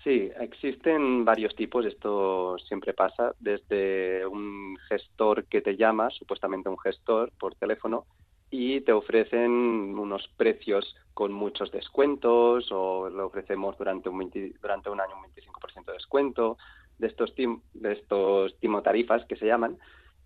Sí, 0.02 0.32
existen 0.40 1.24
varios 1.24 1.54
tipos, 1.54 1.86
esto 1.86 2.58
siempre 2.58 2.92
pasa, 2.92 3.36
desde 3.38 4.26
un 4.26 4.76
gestor 4.88 5.44
que 5.44 5.60
te 5.60 5.76
llama, 5.76 6.10
supuestamente 6.10 6.68
un 6.68 6.78
gestor 6.80 7.30
por 7.38 7.54
teléfono, 7.54 8.06
y 8.52 8.82
te 8.82 8.92
ofrecen 8.92 9.50
unos 9.50 10.28
precios 10.36 10.94
con 11.14 11.32
muchos 11.32 11.72
descuentos 11.72 12.70
o 12.70 13.08
lo 13.08 13.26
ofrecemos 13.26 13.76
durante 13.78 14.10
un, 14.10 14.30
durante 14.60 14.90
un 14.90 15.00
año 15.00 15.14
un 15.16 15.24
25% 15.24 15.86
de 15.86 15.92
descuento, 15.94 16.58
de 16.98 17.06
estos, 17.06 17.34
de 17.34 17.92
estos 17.92 18.54
timotarifas 18.60 19.24
que 19.24 19.36
se 19.36 19.46
llaman, 19.46 19.78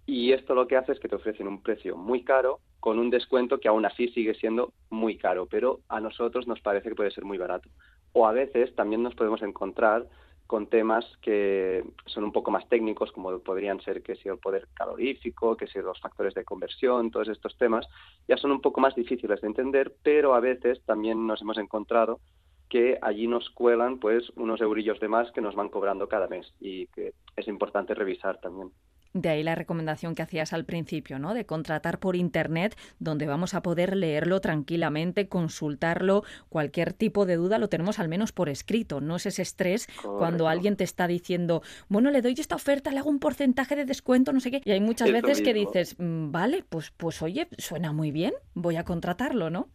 y 0.07 0.33
esto 0.33 0.57
lo 0.57 0.67
que 0.67 0.77
hace 0.77 0.93
es 0.93 0.99
que 0.99 1.09
te 1.09 1.15
ofrecen 1.15 1.47
un 1.47 1.63
precio 1.63 1.97
muy 1.97 2.25
caro 2.25 2.59
con 2.81 2.99
un 2.99 3.11
descuento 3.11 3.59
que 3.59 3.69
aún 3.69 3.87
así 3.87 4.09
sigue 4.09 4.35
siendo 4.35 4.73
muy 4.91 5.17
caro, 5.19 5.47
pero 5.47 5.81
a 5.89 6.01
nosotros 6.01 6.49
nos 6.49 6.61
parece 6.61 6.89
que 6.89 6.95
puede 6.97 7.13
ser 7.13 7.25
muy 7.25 7.39
barato. 7.39 7.69
O 8.13 8.27
a 8.27 8.33
veces 8.33 8.75
también 8.75 9.05
nos 9.05 9.15
podemos 9.15 9.43
encontrar 9.43 10.07
con 10.47 10.69
temas 10.69 11.05
que 11.21 11.85
son 12.07 12.25
un 12.25 12.33
poco 12.33 12.51
más 12.51 12.69
técnicos, 12.69 13.13
como 13.13 13.39
podrían 13.41 13.81
ser 13.81 14.03
que 14.03 14.17
si 14.17 14.29
el 14.29 14.39
poder 14.39 14.69
calorífico, 14.75 15.57
que 15.57 15.67
si 15.67 15.81
los 15.81 16.01
factores 16.01 16.35
de 16.35 16.45
conversión, 16.45 17.11
todos 17.11 17.29
estos 17.29 17.57
temas, 17.59 17.87
ya 18.29 18.37
son 18.37 18.53
un 18.53 18.61
poco 18.61 18.81
más 18.81 18.95
difíciles 18.95 19.41
de 19.41 19.49
entender, 19.49 19.95
pero 20.03 20.35
a 20.35 20.41
veces 20.41 20.83
también 20.85 21.27
nos 21.27 21.43
hemos 21.43 21.59
encontrado 21.59 22.21
que 22.69 22.99
allí 23.03 23.27
nos 23.27 23.49
cuelan 23.51 23.99
pues 23.99 24.31
unos 24.37 24.61
eurillos 24.61 24.99
de 25.01 25.09
más 25.09 25.31
que 25.33 25.41
nos 25.41 25.55
van 25.55 25.69
cobrando 25.69 26.09
cada 26.09 26.27
mes 26.27 26.53
y 26.61 26.87
que 26.89 27.13
es 27.37 27.49
importante 27.49 27.95
revisar 27.95 28.41
también. 28.41 28.73
De 29.17 29.31
ahí 29.31 29.43
la 29.43 29.55
recomendación 29.55 30.15
que 30.15 30.21
hacías 30.21 30.53
al 30.53 30.67
principio, 30.67 31.19
¿no? 31.19 31.33
De 31.33 31.47
contratar 31.47 31.99
por 31.99 32.17
Internet, 32.17 32.77
donde 32.99 33.27
vamos 33.27 33.55
a 33.55 33.63
poder 33.63 33.97
leerlo 33.97 34.41
tranquilamente, 34.41 35.27
consultarlo. 35.27 36.23
Cualquier 36.51 36.93
tipo 36.93 37.25
de 37.25 37.37
duda 37.37 37.57
lo 37.57 37.71
tenemos 37.71 37.99
al 37.99 38.09
menos 38.09 38.33
por 38.33 38.51
escrito. 38.51 39.01
No 39.01 39.17
es 39.17 39.25
ese 39.25 39.41
estrés 39.41 39.89
cuando 40.03 40.49
alguien 40.49 40.77
te 40.77 40.85
está 40.85 41.07
diciendo, 41.07 41.63
bueno, 41.89 42.11
le 42.11 42.21
doy 42.21 42.35
esta 42.37 42.57
oferta, 42.57 42.91
le 42.91 42.99
hago 42.99 43.09
un 43.09 43.19
porcentaje 43.19 43.75
de 43.75 43.87
descuento, 43.87 44.35
no 44.35 44.41
sé 44.41 44.51
qué. 44.51 44.61
Y 44.67 44.73
hay 44.73 44.81
muchas 44.81 45.11
veces 45.11 45.41
que 45.41 45.55
dices, 45.55 45.97
mm, 45.99 46.31
vale, 46.31 46.63
pues, 46.69 46.91
pues 46.91 47.23
oye, 47.23 47.49
suena 47.57 47.95
muy 47.95 48.11
bien, 48.11 48.35
voy 48.53 48.77
a 48.77 48.85
contratarlo, 48.85 49.49
¿no? 49.49 49.71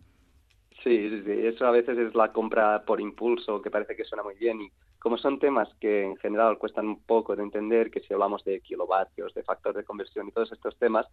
Sí, 0.83 1.09
sí, 1.09 1.31
eso 1.31 1.65
a 1.65 1.71
veces 1.71 1.97
es 1.97 2.13
la 2.13 2.31
compra 2.31 2.83
por 2.85 3.01
impulso, 3.01 3.59
que 3.59 3.71
parece 3.71 3.95
que 3.95 4.03
suena 4.03 4.23
muy 4.23 4.35
bien. 4.35 4.61
Y 4.61 4.71
como 5.01 5.17
son 5.17 5.39
temas 5.39 5.67
que 5.79 6.03
en 6.03 6.15
general 6.17 6.59
cuestan 6.59 6.87
un 6.87 7.01
poco 7.01 7.35
de 7.35 7.41
entender, 7.41 7.89
que 7.89 8.01
si 8.01 8.13
hablamos 8.13 8.43
de 8.43 8.61
kilovatios, 8.61 9.33
de 9.33 9.41
factor 9.41 9.75
de 9.75 9.83
conversión 9.83 10.27
y 10.27 10.31
todos 10.31 10.51
estos 10.51 10.77
temas, 10.77 11.07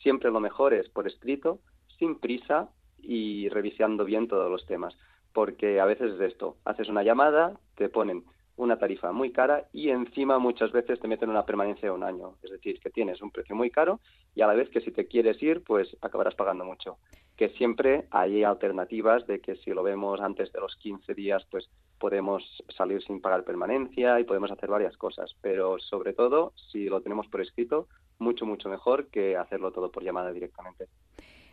siempre 0.00 0.30
lo 0.30 0.38
mejor 0.38 0.72
es 0.74 0.88
por 0.88 1.08
escrito, 1.08 1.58
sin 1.98 2.20
prisa 2.20 2.68
y 2.98 3.48
revisando 3.48 4.04
bien 4.04 4.28
todos 4.28 4.48
los 4.48 4.64
temas. 4.66 4.96
Porque 5.32 5.80
a 5.80 5.86
veces 5.86 6.12
es 6.12 6.20
esto, 6.20 6.56
haces 6.64 6.88
una 6.88 7.02
llamada, 7.02 7.58
te 7.74 7.88
ponen 7.88 8.24
una 8.56 8.78
tarifa 8.78 9.10
muy 9.10 9.32
cara 9.32 9.66
y 9.72 9.88
encima 9.88 10.38
muchas 10.38 10.70
veces 10.70 11.00
te 11.00 11.08
meten 11.08 11.28
una 11.28 11.44
permanencia 11.44 11.88
de 11.88 11.94
un 11.96 12.04
año. 12.04 12.36
Es 12.44 12.50
decir, 12.52 12.78
que 12.78 12.90
tienes 12.90 13.22
un 13.22 13.32
precio 13.32 13.56
muy 13.56 13.70
caro 13.70 13.98
y 14.36 14.42
a 14.42 14.46
la 14.46 14.54
vez 14.54 14.68
que 14.70 14.80
si 14.82 14.92
te 14.92 15.08
quieres 15.08 15.42
ir, 15.42 15.64
pues 15.64 15.96
acabarás 16.00 16.36
pagando 16.36 16.64
mucho. 16.64 16.98
Que 17.36 17.48
siempre 17.50 18.06
hay 18.10 18.44
alternativas 18.44 19.26
de 19.26 19.40
que 19.40 19.56
si 19.56 19.70
lo 19.70 19.82
vemos 19.82 20.20
antes 20.20 20.52
de 20.52 20.60
los 20.60 20.76
15 20.76 21.14
días, 21.14 21.44
pues 21.50 21.68
podemos 21.98 22.62
salir 22.76 23.02
sin 23.02 23.20
pagar 23.20 23.44
permanencia 23.44 24.18
y 24.20 24.24
podemos 24.24 24.50
hacer 24.50 24.68
varias 24.68 24.96
cosas. 24.96 25.34
Pero 25.40 25.78
sobre 25.78 26.12
todo, 26.12 26.52
si 26.70 26.86
lo 26.86 27.00
tenemos 27.00 27.28
por 27.28 27.40
escrito, 27.40 27.88
mucho, 28.18 28.46
mucho 28.46 28.68
mejor 28.68 29.08
que 29.08 29.36
hacerlo 29.36 29.72
todo 29.72 29.90
por 29.90 30.02
llamada 30.02 30.32
directamente. 30.32 30.86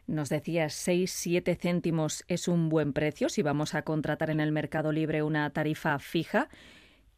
Nos 0.08 0.30
decías 0.30 0.74
6-7 0.88 1.56
céntimos 1.56 2.24
es 2.28 2.48
un 2.48 2.70
buen 2.70 2.94
precio 2.94 3.30
si 3.30 3.44
vamos 3.44 3.76
a 3.76 3.84
contratar 3.84 4.32
en 4.32 4.40
el 4.40 4.52
Mercado 4.52 4.92
Libre 4.92 5.22
una 5.22 5.48
tarifa 5.52 6.00
fija. 6.00 6.50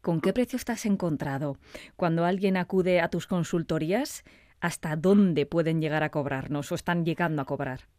¿Con 0.02 0.20
qué 0.20 0.34
precio 0.34 0.58
estás 0.58 0.84
encontrado? 0.84 1.56
Cuando 1.96 2.26
alguien 2.26 2.58
acude 2.58 3.00
a 3.00 3.08
tus 3.08 3.26
consultorías, 3.26 4.24
¿hasta 4.60 4.94
dónde 4.96 5.46
pueden 5.46 5.80
llegar 5.80 6.02
a 6.02 6.10
cobrarnos 6.10 6.70
o 6.70 6.74
están 6.74 7.06
llegando 7.06 7.40
a 7.40 7.46
cobrar? 7.46 7.91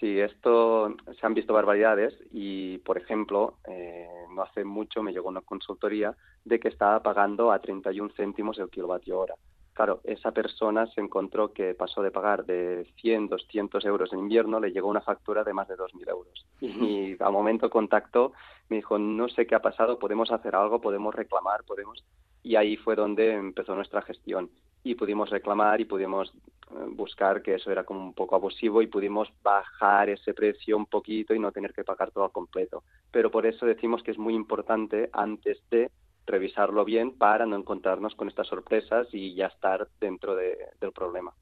Sí, 0.00 0.18
esto 0.20 0.94
se 1.18 1.26
han 1.26 1.34
visto 1.34 1.52
barbaridades 1.52 2.14
y, 2.32 2.78
por 2.78 2.96
ejemplo, 2.98 3.58
eh, 3.68 4.08
no 4.34 4.42
hace 4.42 4.64
mucho 4.64 5.02
me 5.02 5.12
llegó 5.12 5.28
una 5.28 5.42
consultoría 5.42 6.14
de 6.44 6.58
que 6.60 6.68
estaba 6.68 7.02
pagando 7.02 7.52
a 7.52 7.58
31 7.58 8.10
céntimos 8.16 8.58
el 8.58 8.70
kilovatio 8.70 9.18
hora. 9.18 9.34
Claro, 9.76 10.00
esa 10.04 10.32
persona 10.32 10.86
se 10.86 11.02
encontró 11.02 11.52
que 11.52 11.74
pasó 11.74 12.02
de 12.02 12.10
pagar 12.10 12.46
de 12.46 12.90
100, 13.02 13.28
200 13.28 13.84
euros 13.84 14.10
en 14.14 14.20
invierno, 14.20 14.58
le 14.58 14.72
llegó 14.72 14.88
una 14.88 15.02
factura 15.02 15.44
de 15.44 15.52
más 15.52 15.68
de 15.68 15.76
2.000 15.76 16.08
euros. 16.08 16.46
Y 16.62 17.22
al 17.22 17.32
momento 17.32 17.68
contactó, 17.68 18.32
me 18.70 18.76
dijo, 18.76 18.98
no 18.98 19.28
sé 19.28 19.46
qué 19.46 19.54
ha 19.54 19.60
pasado, 19.60 19.98
podemos 19.98 20.30
hacer 20.30 20.56
algo, 20.56 20.80
podemos 20.80 21.14
reclamar, 21.14 21.62
podemos... 21.64 22.02
Y 22.42 22.56
ahí 22.56 22.78
fue 22.78 22.96
donde 22.96 23.34
empezó 23.34 23.74
nuestra 23.74 24.00
gestión. 24.00 24.48
Y 24.86 24.94
pudimos 24.94 25.30
reclamar 25.30 25.80
y 25.80 25.84
pudimos 25.84 26.32
eh, 26.70 26.74
buscar 26.90 27.42
que 27.42 27.56
eso 27.56 27.72
era 27.72 27.82
como 27.82 28.00
un 28.00 28.14
poco 28.14 28.36
abusivo 28.36 28.82
y 28.82 28.86
pudimos 28.86 29.28
bajar 29.42 30.10
ese 30.10 30.32
precio 30.32 30.76
un 30.76 30.86
poquito 30.86 31.34
y 31.34 31.40
no 31.40 31.50
tener 31.50 31.72
que 31.72 31.82
pagar 31.82 32.12
todo 32.12 32.22
al 32.22 32.30
completo. 32.30 32.84
Pero 33.10 33.28
por 33.28 33.46
eso 33.46 33.66
decimos 33.66 34.04
que 34.04 34.12
es 34.12 34.18
muy 34.18 34.32
importante 34.32 35.10
antes 35.12 35.58
de 35.72 35.90
revisarlo 36.24 36.84
bien 36.84 37.18
para 37.18 37.46
no 37.46 37.56
encontrarnos 37.56 38.14
con 38.14 38.28
estas 38.28 38.46
sorpresas 38.46 39.08
y 39.12 39.34
ya 39.34 39.46
estar 39.46 39.88
dentro 40.00 40.36
del 40.36 40.92
problema. 40.94 41.34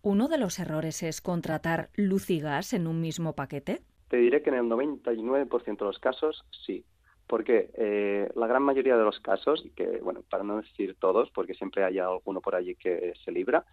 ¿Uno 0.00 0.28
de 0.28 0.38
los 0.38 0.58
errores 0.58 1.02
es 1.02 1.20
contratar 1.20 1.90
luz 1.96 2.30
y 2.30 2.40
gas 2.40 2.72
en 2.72 2.86
un 2.86 3.02
mismo 3.02 3.34
paquete? 3.34 3.82
Te 4.08 4.16
diré 4.16 4.40
que 4.40 4.48
en 4.48 4.56
el 4.56 4.64
99% 4.64 5.78
de 5.78 5.84
los 5.84 5.98
casos 5.98 6.46
sí, 6.64 6.82
porque 7.26 7.70
eh, 7.74 8.28
la 8.34 8.46
gran 8.46 8.62
mayoría 8.62 8.96
de 8.96 9.04
los 9.04 9.20
casos, 9.20 9.64
que 9.74 9.98
bueno, 9.98 10.22
para 10.28 10.44
no 10.44 10.60
decir 10.60 10.96
todos, 10.98 11.30
porque 11.30 11.54
siempre 11.54 11.84
hay 11.84 11.98
alguno 11.98 12.40
por 12.40 12.54
allí 12.54 12.74
que 12.74 13.14
se 13.24 13.32
libra, 13.32 13.64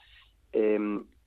eh, 0.52 0.80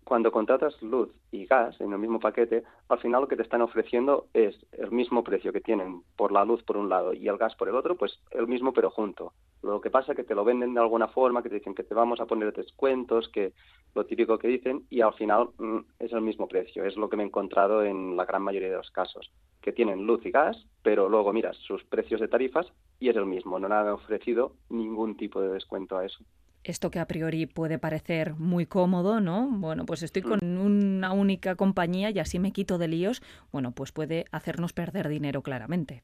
cuando 0.06 0.30
contratas 0.30 0.80
luz 0.82 1.10
y 1.32 1.46
gas 1.46 1.80
en 1.80 1.92
el 1.92 1.98
mismo 1.98 2.20
paquete, 2.20 2.62
al 2.88 3.00
final 3.00 3.22
lo 3.22 3.26
que 3.26 3.34
te 3.34 3.42
están 3.42 3.60
ofreciendo 3.60 4.28
es 4.34 4.54
el 4.70 4.92
mismo 4.92 5.24
precio 5.24 5.52
que 5.52 5.60
tienen 5.60 6.02
por 6.14 6.30
la 6.30 6.44
luz 6.44 6.62
por 6.62 6.76
un 6.76 6.88
lado 6.88 7.12
y 7.12 7.26
el 7.26 7.36
gas 7.36 7.56
por 7.56 7.68
el 7.68 7.74
otro, 7.74 7.96
pues 7.96 8.20
el 8.30 8.46
mismo 8.46 8.72
pero 8.72 8.88
junto. 8.88 9.32
Lo 9.64 9.80
que 9.80 9.90
pasa 9.90 10.12
es 10.12 10.16
que 10.16 10.22
te 10.22 10.36
lo 10.36 10.44
venden 10.44 10.74
de 10.74 10.80
alguna 10.80 11.08
forma, 11.08 11.42
que 11.42 11.48
te 11.48 11.56
dicen 11.56 11.74
que 11.74 11.82
te 11.82 11.92
vamos 11.92 12.20
a 12.20 12.26
poner 12.26 12.52
descuentos, 12.52 13.28
que 13.30 13.52
lo 13.96 14.06
típico 14.06 14.38
que 14.38 14.46
dicen, 14.46 14.84
y 14.90 15.00
al 15.00 15.12
final 15.14 15.48
mm, 15.58 15.78
es 15.98 16.12
el 16.12 16.20
mismo 16.20 16.46
precio. 16.46 16.84
Es 16.84 16.96
lo 16.96 17.08
que 17.08 17.16
me 17.16 17.24
he 17.24 17.26
encontrado 17.26 17.82
en 17.82 18.16
la 18.16 18.26
gran 18.26 18.42
mayoría 18.42 18.70
de 18.70 18.76
los 18.76 18.92
casos, 18.92 19.32
que 19.60 19.72
tienen 19.72 20.06
luz 20.06 20.24
y 20.24 20.30
gas, 20.30 20.68
pero 20.84 21.08
luego 21.08 21.32
miras 21.32 21.56
sus 21.56 21.82
precios 21.82 22.20
de 22.20 22.28
tarifas 22.28 22.72
y 23.00 23.08
es 23.08 23.16
el 23.16 23.26
mismo. 23.26 23.58
No 23.58 23.66
han 23.66 23.88
ofrecido 23.88 24.52
ningún 24.70 25.16
tipo 25.16 25.40
de 25.40 25.48
descuento 25.48 25.98
a 25.98 26.06
eso 26.06 26.24
esto 26.66 26.90
que 26.90 26.98
a 26.98 27.06
priori 27.06 27.46
puede 27.46 27.78
parecer 27.78 28.34
muy 28.34 28.66
cómodo, 28.66 29.20
¿no? 29.20 29.48
Bueno, 29.48 29.86
pues 29.86 30.02
estoy 30.02 30.22
con 30.22 30.40
una 30.42 31.12
única 31.12 31.54
compañía 31.54 32.10
y 32.10 32.18
así 32.18 32.38
me 32.38 32.52
quito 32.52 32.76
de 32.78 32.88
líos, 32.88 33.22
bueno, 33.52 33.72
pues 33.72 33.92
puede 33.92 34.24
hacernos 34.32 34.72
perder 34.72 35.08
dinero 35.08 35.42
claramente. 35.42 36.02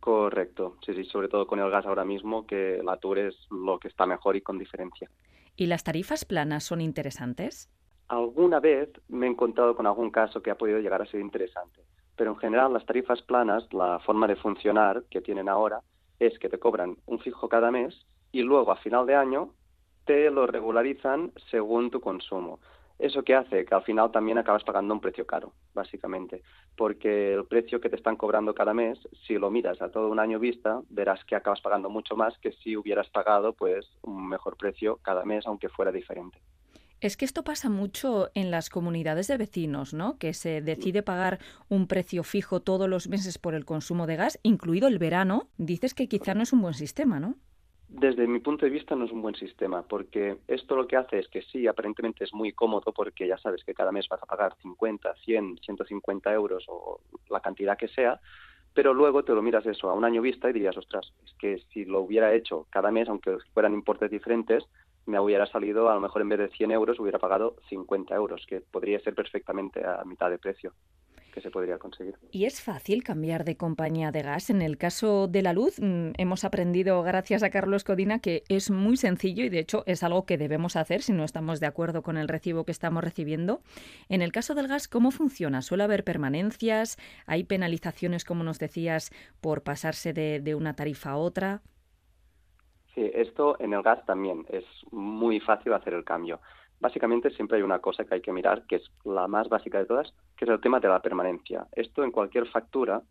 Correcto, 0.00 0.76
sí, 0.84 0.94
sí, 0.94 1.04
sobre 1.04 1.28
todo 1.28 1.46
con 1.46 1.58
el 1.58 1.70
gas 1.70 1.84
ahora 1.84 2.04
mismo, 2.04 2.46
que 2.46 2.80
la 2.82 2.96
Tour 2.96 3.18
es 3.18 3.34
lo 3.50 3.78
que 3.78 3.88
está 3.88 4.06
mejor 4.06 4.36
y 4.36 4.40
con 4.40 4.58
diferencia. 4.58 5.10
¿Y 5.56 5.66
las 5.66 5.84
tarifas 5.84 6.24
planas 6.24 6.64
son 6.64 6.80
interesantes? 6.80 7.68
Alguna 8.08 8.60
vez 8.60 8.90
me 9.08 9.26
he 9.26 9.30
encontrado 9.30 9.76
con 9.76 9.86
algún 9.86 10.10
caso 10.10 10.40
que 10.40 10.50
ha 10.50 10.56
podido 10.56 10.78
llegar 10.78 11.02
a 11.02 11.06
ser 11.06 11.20
interesante, 11.20 11.82
pero 12.16 12.30
en 12.30 12.38
general 12.38 12.72
las 12.72 12.86
tarifas 12.86 13.20
planas, 13.22 13.66
la 13.72 13.98
forma 13.98 14.26
de 14.26 14.36
funcionar 14.36 15.04
que 15.10 15.20
tienen 15.20 15.48
ahora 15.48 15.80
es 16.18 16.38
que 16.38 16.48
te 16.48 16.58
cobran 16.58 16.96
un 17.06 17.18
fijo 17.18 17.48
cada 17.48 17.70
mes 17.70 18.06
y 18.32 18.42
luego 18.42 18.72
a 18.72 18.76
final 18.76 19.04
de 19.06 19.14
año 19.14 19.54
te 20.08 20.30
lo 20.30 20.46
regularizan 20.46 21.32
según 21.50 21.90
tu 21.90 22.00
consumo. 22.00 22.60
Eso 22.98 23.22
que 23.22 23.34
hace 23.34 23.66
que 23.66 23.74
al 23.74 23.82
final 23.82 24.10
también 24.10 24.38
acabas 24.38 24.64
pagando 24.64 24.94
un 24.94 25.02
precio 25.02 25.26
caro, 25.26 25.52
básicamente, 25.74 26.42
porque 26.78 27.34
el 27.34 27.44
precio 27.44 27.78
que 27.78 27.90
te 27.90 27.96
están 27.96 28.16
cobrando 28.16 28.54
cada 28.54 28.72
mes, 28.72 28.98
si 29.26 29.34
lo 29.34 29.50
miras 29.50 29.82
a 29.82 29.90
todo 29.90 30.08
un 30.08 30.18
año 30.18 30.38
vista, 30.38 30.80
verás 30.88 31.22
que 31.26 31.36
acabas 31.36 31.60
pagando 31.60 31.90
mucho 31.90 32.16
más 32.16 32.38
que 32.38 32.52
si 32.52 32.74
hubieras 32.74 33.10
pagado 33.10 33.52
pues 33.52 33.86
un 34.00 34.26
mejor 34.30 34.56
precio 34.56 34.98
cada 35.02 35.26
mes, 35.26 35.46
aunque 35.46 35.68
fuera 35.68 35.92
diferente. 35.92 36.38
Es 37.00 37.18
que 37.18 37.26
esto 37.26 37.44
pasa 37.44 37.68
mucho 37.68 38.30
en 38.32 38.50
las 38.50 38.70
comunidades 38.70 39.28
de 39.28 39.36
vecinos, 39.36 39.92
¿no? 39.92 40.16
Que 40.18 40.32
se 40.32 40.62
decide 40.62 41.02
pagar 41.02 41.38
un 41.68 41.86
precio 41.86 42.24
fijo 42.24 42.60
todos 42.60 42.88
los 42.88 43.08
meses 43.08 43.36
por 43.36 43.54
el 43.54 43.66
consumo 43.66 44.06
de 44.06 44.16
gas, 44.16 44.40
incluido 44.42 44.88
el 44.88 44.98
verano. 44.98 45.48
Dices 45.58 45.92
que 45.92 46.08
quizá 46.08 46.32
no 46.32 46.42
es 46.42 46.54
un 46.54 46.62
buen 46.62 46.74
sistema, 46.74 47.20
¿no? 47.20 47.36
Desde 47.88 48.26
mi 48.26 48.38
punto 48.40 48.66
de 48.66 48.70
vista 48.70 48.94
no 48.94 49.06
es 49.06 49.12
un 49.12 49.22
buen 49.22 49.34
sistema, 49.34 49.82
porque 49.82 50.36
esto 50.46 50.76
lo 50.76 50.86
que 50.86 50.96
hace 50.96 51.18
es 51.20 51.28
que 51.28 51.40
sí, 51.40 51.66
aparentemente 51.66 52.22
es 52.22 52.34
muy 52.34 52.52
cómodo, 52.52 52.92
porque 52.92 53.26
ya 53.26 53.38
sabes 53.38 53.64
que 53.64 53.72
cada 53.72 53.92
mes 53.92 54.06
vas 54.08 54.22
a 54.22 54.26
pagar 54.26 54.54
50, 54.60 55.14
100, 55.24 55.58
150 55.64 56.32
euros 56.34 56.64
o 56.68 57.00
la 57.30 57.40
cantidad 57.40 57.78
que 57.78 57.88
sea, 57.88 58.20
pero 58.74 58.92
luego 58.92 59.24
te 59.24 59.32
lo 59.32 59.40
miras 59.40 59.64
eso 59.64 59.88
a 59.88 59.94
un 59.94 60.04
año 60.04 60.20
vista 60.20 60.50
y 60.50 60.52
dirías, 60.52 60.76
ostras, 60.76 61.12
es 61.24 61.32
que 61.38 61.58
si 61.72 61.86
lo 61.86 62.00
hubiera 62.00 62.34
hecho 62.34 62.66
cada 62.68 62.90
mes, 62.90 63.08
aunque 63.08 63.38
fueran 63.54 63.72
importes 63.72 64.10
diferentes, 64.10 64.64
me 65.06 65.18
hubiera 65.18 65.46
salido, 65.46 65.88
a 65.88 65.94
lo 65.94 66.00
mejor 66.00 66.20
en 66.20 66.28
vez 66.28 66.38
de 66.40 66.48
100 66.50 66.70
euros, 66.72 67.00
hubiera 67.00 67.18
pagado 67.18 67.56
50 67.70 68.14
euros, 68.14 68.44
que 68.46 68.60
podría 68.60 69.00
ser 69.00 69.14
perfectamente 69.14 69.82
a 69.84 70.04
mitad 70.04 70.28
de 70.28 70.38
precio 70.38 70.74
que 71.32 71.40
se 71.40 71.50
podría 71.50 71.78
conseguir. 71.78 72.14
¿Y 72.30 72.44
es 72.44 72.62
fácil 72.62 73.02
cambiar 73.02 73.44
de 73.44 73.56
compañía 73.56 74.10
de 74.10 74.22
gas? 74.22 74.50
En 74.50 74.62
el 74.62 74.78
caso 74.78 75.28
de 75.28 75.42
la 75.42 75.52
luz, 75.52 75.78
mm, 75.80 76.12
hemos 76.18 76.44
aprendido, 76.44 77.02
gracias 77.02 77.42
a 77.42 77.50
Carlos 77.50 77.84
Codina, 77.84 78.18
que 78.18 78.42
es 78.48 78.70
muy 78.70 78.96
sencillo 78.96 79.44
y 79.44 79.48
de 79.48 79.58
hecho 79.58 79.82
es 79.86 80.02
algo 80.02 80.26
que 80.26 80.38
debemos 80.38 80.76
hacer 80.76 81.02
si 81.02 81.12
no 81.12 81.24
estamos 81.24 81.60
de 81.60 81.66
acuerdo 81.66 82.02
con 82.02 82.16
el 82.16 82.28
recibo 82.28 82.64
que 82.64 82.72
estamos 82.72 83.02
recibiendo. 83.04 83.60
En 84.08 84.22
el 84.22 84.32
caso 84.32 84.54
del 84.54 84.68
gas, 84.68 84.88
¿cómo 84.88 85.10
funciona? 85.10 85.62
¿Suele 85.62 85.84
haber 85.84 86.04
permanencias? 86.04 86.98
¿Hay 87.26 87.44
penalizaciones, 87.44 88.24
como 88.24 88.44
nos 88.44 88.58
decías, 88.58 89.10
por 89.40 89.62
pasarse 89.62 90.12
de, 90.12 90.40
de 90.40 90.54
una 90.54 90.74
tarifa 90.74 91.10
a 91.10 91.16
otra? 91.16 91.62
Sí, 92.94 93.10
esto 93.14 93.56
en 93.60 93.72
el 93.72 93.82
gas 93.82 94.04
también 94.06 94.44
es 94.48 94.64
muy 94.90 95.40
fácil 95.40 95.72
hacer 95.72 95.94
el 95.94 96.04
cambio. 96.04 96.40
Básicamente 96.80 97.30
siempre 97.30 97.56
hay 97.56 97.62
una 97.62 97.80
cosa 97.80 98.04
que 98.04 98.14
hay 98.14 98.20
que 98.20 98.32
mirar, 98.32 98.64
que 98.66 98.76
es 98.76 98.90
la 99.04 99.26
más 99.26 99.48
básica 99.48 99.78
de 99.78 99.86
todas, 99.86 100.14
que 100.36 100.44
es 100.44 100.50
el 100.50 100.60
tema 100.60 100.80
de 100.80 100.88
la 100.88 101.00
permanencia. 101.00 101.66
Esto 101.72 102.04
en 102.04 102.12
cualquier 102.12 102.46
factura, 102.46 103.02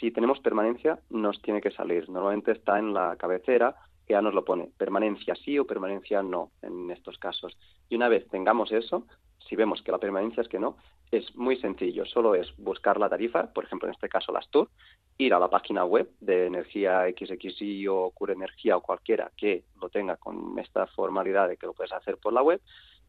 si 0.00 0.10
tenemos 0.10 0.40
permanencia, 0.40 0.98
nos 1.10 1.40
tiene 1.40 1.60
que 1.60 1.70
salir. 1.70 2.08
Normalmente 2.08 2.52
está 2.52 2.78
en 2.78 2.92
la 2.92 3.16
cabecera, 3.16 3.76
que 4.06 4.14
ya 4.14 4.22
nos 4.22 4.34
lo 4.34 4.44
pone, 4.44 4.70
permanencia 4.76 5.34
sí 5.36 5.58
o 5.58 5.66
permanencia 5.66 6.22
no 6.22 6.50
en 6.62 6.90
estos 6.90 7.18
casos. 7.18 7.56
Y 7.88 7.94
una 7.94 8.08
vez 8.08 8.28
tengamos 8.28 8.72
eso, 8.72 9.06
si 9.48 9.56
vemos 9.56 9.82
que 9.82 9.92
la 9.92 9.98
permanencia 9.98 10.40
es 10.40 10.48
que 10.48 10.58
no, 10.58 10.76
es 11.12 11.34
muy 11.36 11.56
sencillo, 11.56 12.06
solo 12.06 12.34
es 12.34 12.56
buscar 12.56 12.98
la 12.98 13.08
tarifa, 13.08 13.52
por 13.52 13.64
ejemplo 13.64 13.86
en 13.86 13.94
este 13.94 14.08
caso 14.08 14.32
las 14.32 14.48
TUR, 14.48 14.70
ir 15.18 15.34
a 15.34 15.38
la 15.38 15.50
página 15.50 15.84
web 15.84 16.10
de 16.20 16.46
Energía 16.46 17.04
XXI 17.06 17.86
o 17.88 18.10
Cure 18.10 18.32
Energía 18.32 18.76
o 18.76 18.80
cualquiera 18.80 19.30
que 19.36 19.64
lo 19.80 19.90
tenga 19.90 20.16
con 20.16 20.58
esta 20.58 20.86
formalidad 20.86 21.48
de 21.48 21.58
que 21.58 21.66
lo 21.66 21.74
puedes 21.74 21.92
hacer 21.92 22.16
por 22.16 22.32
la 22.32 22.42
web 22.42 22.60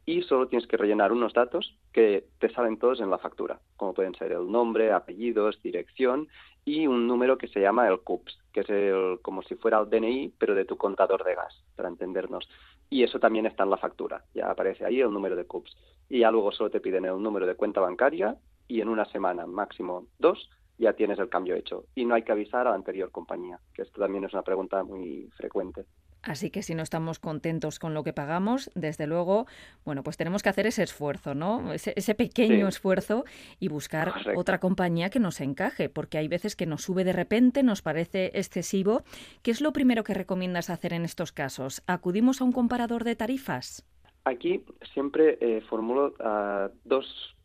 y 0.06 0.22
solo 0.24 0.48
tienes 0.48 0.68
que 0.68 0.78
rellenar 0.78 1.12
unos 1.12 1.34
datos 1.34 1.76
que 1.92 2.26
te 2.40 2.50
salen 2.50 2.78
todos 2.78 3.00
en 3.00 3.10
la 3.10 3.18
factura, 3.18 3.60
como 3.78 3.94
pueden 3.94 4.16
ser 4.16 4.32
el 4.32 4.52
nombre, 4.52 4.92
apellidos, 4.92 5.62
dirección 5.62 6.28
y 6.66 6.88
un 6.88 7.08
número 7.08 7.38
que 7.38 7.48
se 7.48 7.62
llama 7.62 7.88
el 7.88 8.00
CUPS, 8.00 8.40
que 8.52 8.62
es 8.62 8.70
el, 8.70 9.20
como 9.22 9.44
si 9.44 9.56
fuera 9.56 9.80
el 9.80 9.90
DNI, 9.90 10.34
pero 10.38 10.56
de 10.56 10.66
tu 10.66 10.78
contador 10.78 11.24
de 11.24 11.36
gas, 11.36 11.64
para 11.76 11.90
entendernos. 11.90 12.48
Y 12.90 13.04
eso 13.04 13.20
también 13.20 13.46
está 13.46 13.64
en 13.64 13.70
la 13.70 13.78
factura, 13.78 14.24
ya 14.34 14.50
aparece 14.50 14.86
ahí 14.86 15.02
el 15.02 15.12
número 15.12 15.36
de 15.36 15.46
CUPS. 15.46 15.76
Y 16.10 16.20
ya 16.20 16.32
luego 16.32 16.52
solo 16.52 16.70
te 16.70 16.80
piden 16.80 17.06
el 17.06 17.22
número 17.22 17.48
de 17.48 17.56
cuenta 17.56 17.82
bancaria 17.82 18.38
y 18.68 18.82
en 18.82 18.90
una 18.90 19.06
semana, 19.06 19.46
máximo 19.46 20.08
dos, 20.20 20.50
ya 20.78 20.94
tienes 20.94 21.20
el 21.20 21.30
cambio 21.30 21.56
hecho. 21.56 21.86
Y 21.96 22.06
no 22.06 22.16
hay 22.16 22.24
que 22.24 22.32
avisar 22.32 22.68
a 22.68 22.72
la 22.72 22.76
anterior 22.76 23.12
compañía, 23.12 23.60
que 23.74 23.82
esto 23.82 24.00
también 24.00 24.24
es 24.24 24.34
una 24.34 24.44
pregunta 24.44 24.84
muy 24.84 25.30
frecuente. 25.36 25.86
Así 26.24 26.50
que 26.50 26.64
si 26.64 26.74
no 26.74 26.84
estamos 26.84 27.20
contentos 27.20 27.80
con 27.80 27.94
lo 27.94 28.04
que 28.04 28.14
pagamos, 28.14 28.72
desde 28.76 29.08
luego, 29.08 29.46
bueno, 29.84 30.04
pues 30.04 30.16
tenemos 30.16 30.42
que 30.42 30.50
hacer 30.50 30.66
ese 30.66 30.82
esfuerzo, 30.82 31.36
¿no? 31.36 31.74
Ese, 31.74 32.16
pequeño 32.16 32.70
esfuerzo 32.70 33.26
y 33.60 33.68
buscar 33.68 34.14
otra 34.36 34.60
compañía 34.60 35.10
que 35.10 35.20
nos 35.20 35.42
encaje, 35.42 35.90
porque 35.90 36.18
hay 36.18 36.30
veces 36.30 36.56
que 36.56 36.66
nos 36.66 36.84
sube 36.84 37.04
de 37.04 37.12
repente, 37.12 37.62
nos 37.62 37.82
parece 37.82 38.32
excesivo. 38.36 39.04
¿Qué 39.42 39.52
es 39.52 39.60
lo 39.60 39.74
primero 39.74 40.06
que 40.06 40.14
recomiendas 40.14 40.70
hacer 40.70 40.94
en 40.94 41.04
estos 41.04 41.34
casos? 41.34 41.84
¿Acudimos 41.88 42.40
a 42.40 42.46
un 42.46 42.54
comparador 42.54 43.04
de 43.04 43.18
tarifas? 43.18 43.86
Aquí 44.24 44.64
siempre 44.94 45.38
eh, 45.42 45.62
formulo 45.70 46.14
ah, 46.22 46.70
dos 46.86 47.36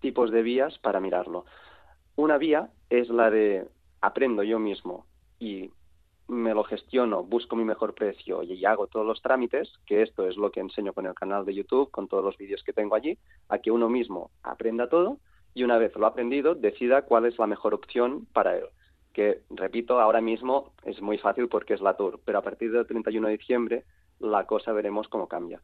tipos 0.00 0.32
de 0.32 0.42
vías 0.42 0.78
para 0.80 0.98
mirarlo. 0.98 1.44
Una 2.16 2.38
vía 2.38 2.70
es 2.90 3.08
la 3.08 3.30
de 3.30 3.68
aprendo 4.00 4.42
yo 4.42 4.58
mismo 4.58 5.06
y 5.38 5.70
me 6.28 6.54
lo 6.54 6.64
gestiono, 6.64 7.22
busco 7.22 7.56
mi 7.56 7.64
mejor 7.64 7.94
precio 7.94 8.42
y 8.42 8.64
hago 8.64 8.86
todos 8.88 9.06
los 9.06 9.22
trámites, 9.22 9.72
que 9.86 10.02
esto 10.02 10.26
es 10.28 10.36
lo 10.36 10.50
que 10.50 10.60
enseño 10.60 10.92
con 10.92 11.06
el 11.06 11.14
canal 11.14 11.44
de 11.44 11.54
YouTube, 11.54 11.90
con 11.90 12.08
todos 12.08 12.24
los 12.24 12.36
vídeos 12.36 12.62
que 12.64 12.72
tengo 12.72 12.94
allí, 12.94 13.18
a 13.48 13.58
que 13.58 13.70
uno 13.70 13.88
mismo 13.88 14.30
aprenda 14.42 14.88
todo 14.88 15.18
y 15.54 15.62
una 15.62 15.78
vez 15.78 15.94
lo 15.96 16.06
ha 16.06 16.10
aprendido, 16.10 16.54
decida 16.54 17.02
cuál 17.02 17.26
es 17.26 17.38
la 17.38 17.46
mejor 17.46 17.74
opción 17.74 18.26
para 18.32 18.56
él. 18.56 18.66
Que, 19.12 19.42
repito, 19.50 20.00
ahora 20.00 20.20
mismo 20.20 20.72
es 20.84 21.00
muy 21.00 21.16
fácil 21.16 21.48
porque 21.48 21.74
es 21.74 21.80
la 21.80 21.96
Tour, 21.96 22.20
pero 22.24 22.38
a 22.38 22.42
partir 22.42 22.72
del 22.72 22.86
31 22.86 23.28
de 23.28 23.36
diciembre 23.38 23.84
la 24.18 24.46
cosa 24.46 24.72
veremos 24.72 25.08
cómo 25.08 25.28
cambia. 25.28 25.60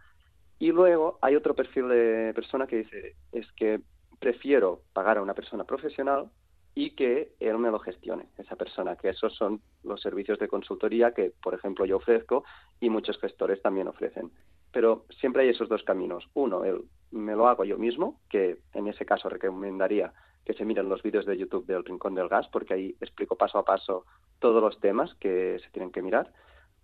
Y 0.59 0.71
luego 0.71 1.19
hay 1.21 1.35
otro 1.35 1.55
perfil 1.55 1.89
de 1.89 2.33
persona 2.35 2.67
que 2.67 2.77
dice, 2.77 3.17
es 3.33 3.51
que 3.53 3.81
prefiero 4.21 4.83
pagar 4.93 5.19
a 5.19 5.23
una 5.23 5.35
persona 5.35 5.65
profesional 5.65 6.31
y 6.75 6.91
que 6.91 7.33
él 7.41 7.59
me 7.59 7.71
lo 7.71 7.79
gestione, 7.79 8.27
esa 8.39 8.57
persona, 8.57 8.97
que 8.97 9.11
esos 9.11 9.35
son 9.35 9.61
los 9.83 10.01
servicios 10.01 10.39
de 10.39 10.49
consultoría 10.49 11.13
que, 11.13 11.33
por 11.43 11.55
ejemplo, 11.55 11.85
yo 11.85 11.99
ofrezco 11.99 12.45
y 12.81 12.89
muchos 12.89 13.19
gestores 13.19 13.61
también 13.61 13.89
ofrecen. 13.89 14.31
Pero 14.73 15.05
siempre 15.21 15.43
hay 15.43 15.51
esos 15.51 15.69
dos 15.69 15.83
caminos. 15.83 16.29
Uno, 16.33 16.65
el 16.65 16.85
me 17.13 17.37
lo 17.37 17.47
hago 17.47 17.65
yo 17.65 17.79
mismo, 17.79 18.21
que 18.29 18.59
en 18.73 18.89
ese 18.89 19.05
caso 19.05 19.29
recomendaría 19.29 20.13
que 20.45 20.55
se 20.55 20.65
miren 20.65 20.89
los 20.89 21.03
vídeos 21.03 21.25
de 21.25 21.39
YouTube 21.39 21.67
del 21.67 21.85
Rincón 21.85 22.15
del 22.15 22.29
Gas, 22.29 22.49
porque 22.49 22.75
ahí 22.75 22.97
explico 23.01 23.37
paso 23.37 23.59
a 23.59 23.65
paso 23.65 24.07
todos 24.41 24.61
los 24.61 24.81
temas 24.81 25.15
que 25.21 25.59
se 25.63 25.71
tienen 25.71 25.93
que 25.93 26.03
mirar. 26.03 26.33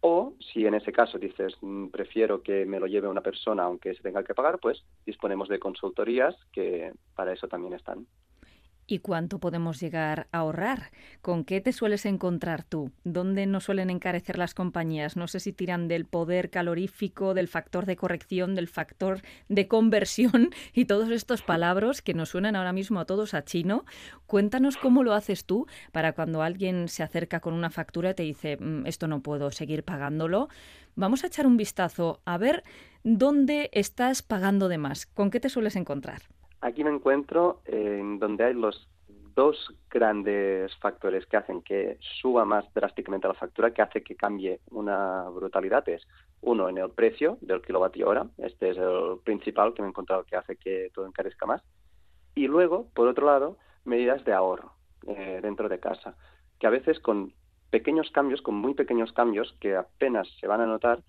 O 0.01 0.35
si 0.39 0.65
en 0.65 0.75
ese 0.75 0.93
caso 0.93 1.19
dices, 1.19 1.57
mm, 1.61 1.89
prefiero 1.89 2.41
que 2.43 2.65
me 2.67 2.79
lo 2.79 2.87
lleve 2.87 3.09
una 3.09 3.21
persona 3.21 3.65
aunque 3.65 3.95
se 3.95 4.03
tenga 4.03 4.23
que 4.23 4.35
pagar, 4.35 4.61
pues 4.61 4.85
disponemos 5.05 5.49
de 5.49 5.59
consultorías 5.59 6.37
que 6.53 6.93
para 7.17 7.33
eso 7.33 7.49
también 7.49 7.73
están. 7.73 8.07
¿Y 8.91 9.01
cuánto 9.01 9.39
podemos 9.39 9.79
llegar 9.81 10.29
a 10.33 10.39
ahorrar? 10.39 10.91
¿Con 11.21 11.45
qué 11.45 11.61
te 11.61 11.75
sueles 11.75 12.07
encontrar 12.07 12.65
tú? 12.65 12.91
¿Dónde 13.05 13.45
no 13.45 13.61
suelen 13.61 13.91
encarecer 13.91 14.39
las 14.39 14.55
compañías? 14.55 15.15
No 15.15 15.29
sé 15.29 15.41
si 15.41 15.53
tiran 15.53 15.89
del 15.89 16.07
poder 16.07 16.49
calorífico, 16.49 17.35
del 17.35 17.49
factor 17.49 17.85
de 17.85 17.97
corrección, 17.97 18.55
del 18.55 18.67
factor 18.67 19.21
de 19.51 19.69
conversión 19.69 20.53
y 20.73 20.87
todos 20.87 21.11
estos 21.11 21.43
palabras 21.43 22.01
que 22.01 22.15
nos 22.15 22.31
suenan 22.31 22.57
ahora 22.57 22.73
mismo 22.73 22.99
a 22.99 23.05
todos 23.05 23.35
a 23.35 23.45
chino. 23.45 23.85
Cuéntanos 24.27 24.79
cómo 24.79 25.05
lo 25.05 25.13
haces 25.13 25.45
tú 25.45 25.67
para 25.93 26.15
cuando 26.15 26.41
alguien 26.41 26.89
se 26.89 27.03
acerca 27.03 27.41
con 27.41 27.53
una 27.53 27.69
factura 27.69 28.13
y 28.13 28.15
te 28.15 28.23
dice 28.23 28.57
mm, 28.57 28.87
esto 28.87 29.07
no 29.07 29.21
puedo 29.21 29.51
seguir 29.51 29.85
pagándolo. 29.85 30.49
Vamos 30.95 31.25
a 31.25 31.27
echar 31.27 31.47
un 31.47 31.59
vistazo 31.59 32.23
a 32.25 32.39
ver 32.39 32.65
dónde 33.05 33.69
estás 33.75 34.23
pagando 34.23 34.69
de 34.69 34.79
más. 34.79 35.05
¿Con 35.05 35.31
qué 35.31 35.41
te 35.41 35.51
sueles 35.51 35.77
encontrar? 35.77 36.23
Aquí 36.61 36.83
me 36.83 36.91
encuentro 36.91 37.61
en 37.67 38.19
donde 38.19 38.45
hay 38.45 38.55
los 38.55 38.89
dos 39.39 39.73
grandes 39.89 40.75
factores 40.79 41.25
que 41.27 41.37
hacen 41.37 41.63
que 41.63 41.97
suba 42.21 42.45
más 42.45 42.65
drásticamente 42.75 43.29
la 43.29 43.35
factura, 43.35 43.73
que 43.73 43.83
hace 43.83 44.03
que 44.03 44.17
cambie 44.17 44.59
una 44.73 45.29
brutalidad, 45.29 45.89
es 45.89 46.05
uno 46.41 46.69
en 46.69 46.79
el 46.79 46.91
precio 46.91 47.39
del 47.41 47.63
kilovatio 47.63 48.09
hora, 48.09 48.27
este 48.39 48.71
es 48.71 48.77
el 48.77 49.21
principal 49.23 49.75
que 49.75 49.83
me 49.83 49.87
he 49.87 49.91
encontrado 49.91 50.25
que 50.25 50.35
hace 50.35 50.57
que 50.57 50.91
todo 50.93 51.07
encarezca 51.07 51.47
más, 51.47 51.63
y 52.35 52.49
luego, 52.49 52.89
por 52.95 53.07
otro 53.07 53.27
lado, 53.27 53.59
medidas 53.85 54.25
de 54.25 54.33
ahorro 54.33 54.73
eh, 55.07 55.39
dentro 55.41 55.69
de 55.69 55.79
casa, 55.79 56.17
que 56.59 56.67
a 56.67 56.71
veces 56.71 56.99
con 56.99 57.33
pequeños 57.71 58.11
cambios, 58.11 58.43
con 58.43 58.57
muy 58.57 58.75
pequeños 58.75 59.13
cambios 59.13 59.57
que 59.61 59.77
apenas 59.77 60.27
se 60.41 60.49
van 60.49 60.63
a 60.63 60.67
notar, 60.67 61.05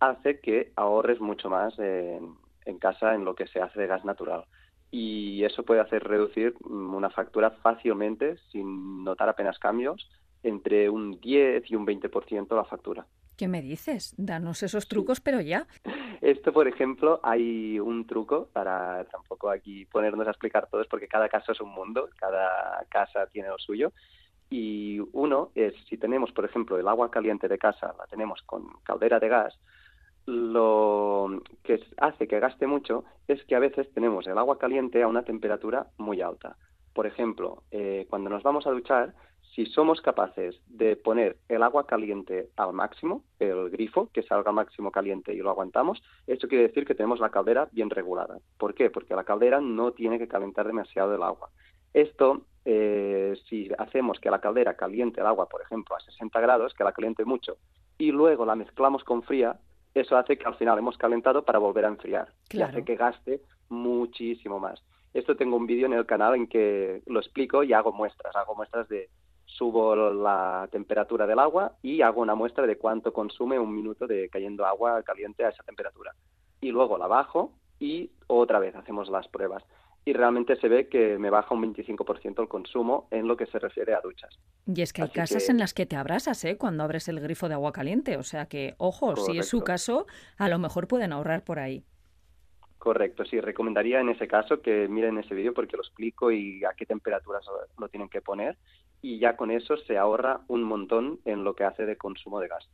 hace 0.00 0.40
que 0.40 0.72
ahorres 0.76 1.20
mucho 1.20 1.50
más 1.50 1.78
en 1.78 2.78
casa 2.78 3.14
en 3.14 3.26
lo 3.26 3.34
que 3.34 3.46
se 3.46 3.60
hace 3.60 3.78
de 3.78 3.88
gas 3.88 4.06
natural 4.06 4.46
y 4.96 5.42
eso 5.42 5.64
puede 5.64 5.80
hacer 5.80 6.04
reducir 6.04 6.54
mm, 6.60 6.94
una 6.94 7.10
factura 7.10 7.50
fácilmente, 7.50 8.36
sin 8.52 9.02
notar 9.02 9.28
apenas 9.28 9.58
cambios, 9.58 10.08
entre 10.44 10.88
un 10.88 11.18
10 11.20 11.68
y 11.68 11.74
un 11.74 11.84
20% 11.84 12.54
la 12.54 12.64
factura. 12.64 13.04
¿Qué 13.36 13.48
me 13.48 13.60
dices? 13.60 14.14
Danos 14.16 14.62
esos 14.62 14.86
trucos, 14.86 15.20
pero 15.20 15.40
ya. 15.40 15.66
Esto, 16.20 16.52
por 16.52 16.68
ejemplo, 16.68 17.18
hay 17.24 17.80
un 17.80 18.06
truco 18.06 18.48
para 18.52 19.04
tampoco 19.06 19.50
aquí 19.50 19.84
ponernos 19.86 20.28
a 20.28 20.30
explicar 20.30 20.68
todos, 20.70 20.86
porque 20.86 21.08
cada 21.08 21.28
caso 21.28 21.50
es 21.50 21.60
un 21.60 21.70
mundo, 21.70 22.08
cada 22.16 22.86
casa 22.88 23.26
tiene 23.26 23.48
lo 23.48 23.58
suyo. 23.58 23.90
Y 24.48 25.00
uno 25.10 25.50
es, 25.56 25.74
si 25.88 25.96
tenemos, 25.96 26.30
por 26.30 26.44
ejemplo, 26.44 26.78
el 26.78 26.86
agua 26.86 27.10
caliente 27.10 27.48
de 27.48 27.58
casa, 27.58 27.96
la 27.98 28.06
tenemos 28.06 28.42
con 28.42 28.68
caldera 28.84 29.18
de 29.18 29.28
gas, 29.28 29.58
lo 30.26 31.42
que 31.62 31.80
hace 31.98 32.26
que 32.26 32.40
gaste 32.40 32.66
mucho 32.66 33.04
es 33.28 33.42
que 33.44 33.54
a 33.54 33.60
veces 33.60 33.90
tenemos 33.92 34.26
el 34.26 34.38
agua 34.38 34.58
caliente 34.58 35.02
a 35.02 35.08
una 35.08 35.24
temperatura 35.24 35.86
muy 35.98 36.20
alta. 36.20 36.56
Por 36.92 37.06
ejemplo, 37.06 37.62
eh, 37.70 38.06
cuando 38.08 38.30
nos 38.30 38.42
vamos 38.42 38.66
a 38.66 38.70
duchar, 38.70 39.14
si 39.54 39.66
somos 39.66 40.00
capaces 40.00 40.60
de 40.66 40.96
poner 40.96 41.36
el 41.48 41.62
agua 41.62 41.86
caliente 41.86 42.50
al 42.56 42.72
máximo, 42.72 43.24
el 43.38 43.70
grifo, 43.70 44.10
que 44.12 44.22
salga 44.22 44.50
al 44.50 44.56
máximo 44.56 44.90
caliente 44.90 45.32
y 45.32 45.38
lo 45.38 45.50
aguantamos, 45.50 46.02
eso 46.26 46.48
quiere 46.48 46.68
decir 46.68 46.84
que 46.84 46.94
tenemos 46.94 47.20
la 47.20 47.30
caldera 47.30 47.68
bien 47.70 47.90
regulada. 47.90 48.38
¿Por 48.58 48.74
qué? 48.74 48.90
Porque 48.90 49.14
la 49.14 49.24
caldera 49.24 49.60
no 49.60 49.92
tiene 49.92 50.18
que 50.18 50.26
calentar 50.26 50.66
demasiado 50.66 51.14
el 51.14 51.22
agua. 51.22 51.50
Esto, 51.92 52.42
eh, 52.64 53.34
si 53.48 53.70
hacemos 53.78 54.18
que 54.18 54.30
la 54.30 54.40
caldera 54.40 54.74
caliente 54.74 55.20
el 55.20 55.26
agua, 55.26 55.48
por 55.48 55.62
ejemplo, 55.62 55.94
a 55.94 56.00
60 56.00 56.40
grados, 56.40 56.74
que 56.74 56.82
la 56.82 56.92
caliente 56.92 57.24
mucho, 57.24 57.56
y 57.96 58.10
luego 58.10 58.44
la 58.44 58.56
mezclamos 58.56 59.04
con 59.04 59.22
fría, 59.22 59.60
eso 59.94 60.16
hace 60.16 60.36
que 60.36 60.44
al 60.44 60.56
final 60.56 60.78
hemos 60.78 60.98
calentado 60.98 61.44
para 61.44 61.58
volver 61.58 61.84
a 61.84 61.88
enfriar 61.88 62.32
y 62.50 62.60
hace 62.60 62.84
que 62.84 62.96
gaste 62.96 63.40
muchísimo 63.68 64.58
más. 64.58 64.82
Esto 65.12 65.36
tengo 65.36 65.56
un 65.56 65.66
vídeo 65.66 65.86
en 65.86 65.92
el 65.92 66.06
canal 66.06 66.34
en 66.34 66.48
que 66.48 67.02
lo 67.06 67.20
explico 67.20 67.62
y 67.62 67.72
hago 67.72 67.92
muestras, 67.92 68.34
hago 68.34 68.56
muestras 68.56 68.88
de 68.88 69.08
subo 69.46 69.94
la 69.94 70.68
temperatura 70.72 71.26
del 71.26 71.38
agua 71.38 71.76
y 71.82 72.02
hago 72.02 72.20
una 72.20 72.34
muestra 72.34 72.66
de 72.66 72.76
cuánto 72.76 73.12
consume 73.12 73.58
un 73.58 73.72
minuto 73.72 74.06
de 74.06 74.28
cayendo 74.28 74.66
agua 74.66 75.02
caliente 75.04 75.44
a 75.44 75.50
esa 75.50 75.62
temperatura. 75.62 76.12
Y 76.60 76.72
luego 76.72 76.98
la 76.98 77.06
bajo 77.06 77.52
y 77.78 78.10
otra 78.26 78.58
vez 78.58 78.74
hacemos 78.74 79.08
las 79.08 79.28
pruebas. 79.28 79.62
Y 80.04 80.12
realmente 80.12 80.56
se 80.56 80.68
ve 80.68 80.88
que 80.88 81.18
me 81.18 81.30
baja 81.30 81.54
un 81.54 81.74
25% 81.74 82.42
el 82.42 82.48
consumo 82.48 83.08
en 83.10 83.26
lo 83.26 83.36
que 83.36 83.46
se 83.46 83.58
refiere 83.58 83.94
a 83.94 84.00
duchas. 84.00 84.38
Y 84.66 84.82
es 84.82 84.92
que 84.92 85.02
hay 85.02 85.08
casas 85.08 85.48
en 85.48 85.58
las 85.58 85.72
que 85.72 85.86
te 85.86 85.96
abrasas 85.96 86.44
¿eh? 86.44 86.58
cuando 86.58 86.84
abres 86.84 87.08
el 87.08 87.20
grifo 87.20 87.48
de 87.48 87.54
agua 87.54 87.72
caliente. 87.72 88.16
O 88.18 88.22
sea 88.22 88.46
que, 88.46 88.74
ojo, 88.78 89.16
si 89.16 89.38
es 89.38 89.48
su 89.48 89.62
caso, 89.62 90.06
a 90.36 90.48
lo 90.48 90.58
mejor 90.58 90.88
pueden 90.88 91.12
ahorrar 91.12 91.42
por 91.44 91.58
ahí. 91.58 91.84
Correcto, 92.78 93.24
sí, 93.24 93.40
recomendaría 93.40 94.00
en 94.00 94.10
ese 94.10 94.28
caso 94.28 94.60
que 94.60 94.88
miren 94.88 95.16
ese 95.16 95.34
vídeo 95.34 95.54
porque 95.54 95.74
lo 95.74 95.82
explico 95.82 96.30
y 96.30 96.62
a 96.64 96.74
qué 96.76 96.84
temperaturas 96.84 97.42
lo 97.78 97.88
tienen 97.88 98.10
que 98.10 98.20
poner 98.20 98.58
y 99.00 99.18
ya 99.18 99.36
con 99.36 99.50
eso 99.50 99.76
se 99.76 99.98
ahorra 99.98 100.40
un 100.48 100.62
montón 100.62 101.20
en 101.26 101.44
lo 101.44 101.54
que 101.54 101.64
hace 101.64 101.84
de 101.84 101.96
consumo 101.96 102.40
de 102.40 102.48
gas. 102.48 102.66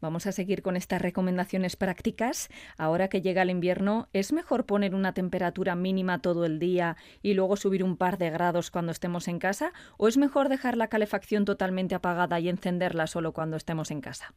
Vamos 0.00 0.26
a 0.26 0.32
seguir 0.32 0.62
con 0.62 0.76
estas 0.76 1.02
recomendaciones 1.02 1.76
prácticas. 1.76 2.48
Ahora 2.76 3.08
que 3.08 3.20
llega 3.20 3.42
el 3.42 3.50
invierno, 3.50 4.08
¿es 4.12 4.32
mejor 4.32 4.64
poner 4.64 4.94
una 4.94 5.12
temperatura 5.12 5.74
mínima 5.74 6.20
todo 6.20 6.44
el 6.44 6.58
día 6.58 6.96
y 7.20 7.34
luego 7.34 7.56
subir 7.56 7.82
un 7.82 7.96
par 7.96 8.16
de 8.18 8.30
grados 8.30 8.70
cuando 8.70 8.92
estemos 8.92 9.26
en 9.26 9.38
casa? 9.38 9.72
¿O 9.96 10.06
es 10.06 10.16
mejor 10.16 10.48
dejar 10.48 10.76
la 10.76 10.88
calefacción 10.88 11.44
totalmente 11.44 11.96
apagada 11.96 12.38
y 12.38 12.48
encenderla 12.48 13.06
solo 13.08 13.32
cuando 13.32 13.56
estemos 13.56 13.90
en 13.90 14.00
casa? 14.00 14.34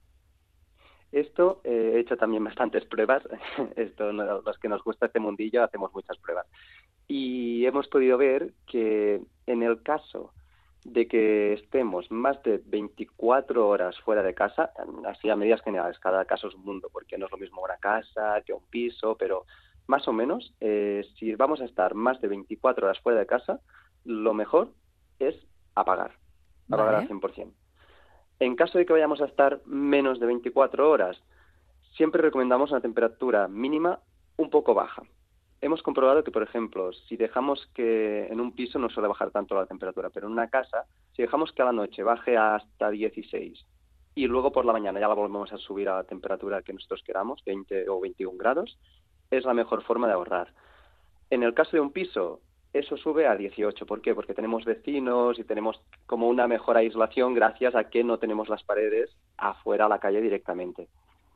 Esto 1.11 1.61
eh, 1.63 1.93
he 1.95 1.99
hecho 1.99 2.17
también 2.17 2.43
bastantes 2.43 2.85
pruebas. 2.85 3.21
Esto, 3.75 4.11
los 4.11 4.57
que 4.57 4.69
nos 4.69 4.83
gusta 4.83 5.07
este 5.07 5.19
mundillo, 5.19 5.63
hacemos 5.63 5.93
muchas 5.93 6.17
pruebas. 6.17 6.47
Y 7.07 7.65
hemos 7.65 7.87
podido 7.87 8.17
ver 8.17 8.53
que 8.65 9.21
en 9.45 9.63
el 9.63 9.83
caso 9.83 10.33
de 10.83 11.07
que 11.07 11.53
estemos 11.53 12.09
más 12.09 12.41
de 12.43 12.61
24 12.65 13.67
horas 13.67 13.99
fuera 13.99 14.23
de 14.23 14.33
casa, 14.33 14.71
así 15.05 15.29
a 15.29 15.35
medidas 15.35 15.61
generales, 15.61 15.99
cada 15.99 16.25
caso 16.25 16.47
es 16.47 16.55
un 16.55 16.63
mundo, 16.63 16.89
porque 16.91 17.17
no 17.17 17.25
es 17.27 17.31
lo 17.31 17.37
mismo 17.37 17.61
una 17.61 17.77
casa 17.77 18.41
que 18.45 18.53
un 18.53 18.65
piso, 18.69 19.15
pero 19.17 19.45
más 19.87 20.07
o 20.07 20.13
menos, 20.13 20.53
eh, 20.59 21.05
si 21.17 21.35
vamos 21.35 21.61
a 21.61 21.65
estar 21.65 21.93
más 21.93 22.19
de 22.21 22.27
24 22.29 22.85
horas 22.85 22.99
fuera 22.99 23.19
de 23.19 23.25
casa, 23.25 23.59
lo 24.05 24.33
mejor 24.33 24.71
es 25.19 25.35
apagar, 25.75 26.13
apagar 26.69 26.95
al 26.95 27.07
100%. 27.07 27.51
En 28.39 28.55
caso 28.55 28.79
de 28.79 28.85
que 28.85 28.93
vayamos 28.93 29.21
a 29.21 29.25
estar 29.25 29.61
menos 29.65 30.19
de 30.19 30.25
24 30.25 30.89
horas, 30.89 31.21
siempre 31.95 32.21
recomendamos 32.21 32.71
una 32.71 32.81
temperatura 32.81 33.47
mínima 33.47 33.99
un 34.37 34.49
poco 34.49 34.73
baja. 34.73 35.03
Hemos 35.61 35.83
comprobado 35.83 36.23
que, 36.23 36.31
por 36.31 36.41
ejemplo, 36.41 36.91
si 36.91 37.17
dejamos 37.17 37.69
que 37.75 38.25
en 38.27 38.41
un 38.41 38.53
piso 38.53 38.79
no 38.79 38.89
suele 38.89 39.07
bajar 39.07 39.29
tanto 39.29 39.53
la 39.53 39.67
temperatura, 39.67 40.09
pero 40.09 40.25
en 40.25 40.33
una 40.33 40.49
casa, 40.49 40.85
si 41.15 41.21
dejamos 41.21 41.51
que 41.51 41.61
a 41.61 41.65
la 41.65 41.71
noche 41.71 42.01
baje 42.01 42.35
hasta 42.35 42.89
16 42.89 43.63
y 44.15 44.25
luego 44.25 44.51
por 44.51 44.65
la 44.65 44.73
mañana 44.73 44.99
ya 44.99 45.07
la 45.07 45.13
volvemos 45.13 45.53
a 45.53 45.57
subir 45.57 45.87
a 45.87 45.97
la 45.97 46.03
temperatura 46.03 46.63
que 46.63 46.73
nosotros 46.73 47.03
queramos, 47.05 47.43
20 47.45 47.89
o 47.89 48.01
21 48.01 48.37
grados, 48.37 48.79
es 49.29 49.45
la 49.45 49.53
mejor 49.53 49.83
forma 49.83 50.07
de 50.07 50.13
ahorrar. 50.13 50.51
En 51.29 51.43
el 51.43 51.53
caso 51.53 51.71
de 51.73 51.79
un 51.79 51.91
piso, 51.91 52.41
eso 52.73 52.97
sube 52.97 53.27
a 53.27 53.35
18. 53.35 53.85
¿Por 53.85 54.01
qué? 54.01 54.15
Porque 54.15 54.33
tenemos 54.33 54.65
vecinos 54.65 55.37
y 55.37 55.43
tenemos 55.43 55.79
como 56.07 56.27
una 56.27 56.47
mejor 56.47 56.77
aislación 56.77 57.33
gracias 57.33 57.75
a 57.75 57.89
que 57.89 58.03
no 58.03 58.17
tenemos 58.17 58.49
las 58.49 58.63
paredes 58.63 59.15
afuera 59.37 59.85
a 59.85 59.89
la 59.89 59.99
calle 59.99 60.21
directamente. 60.21 60.87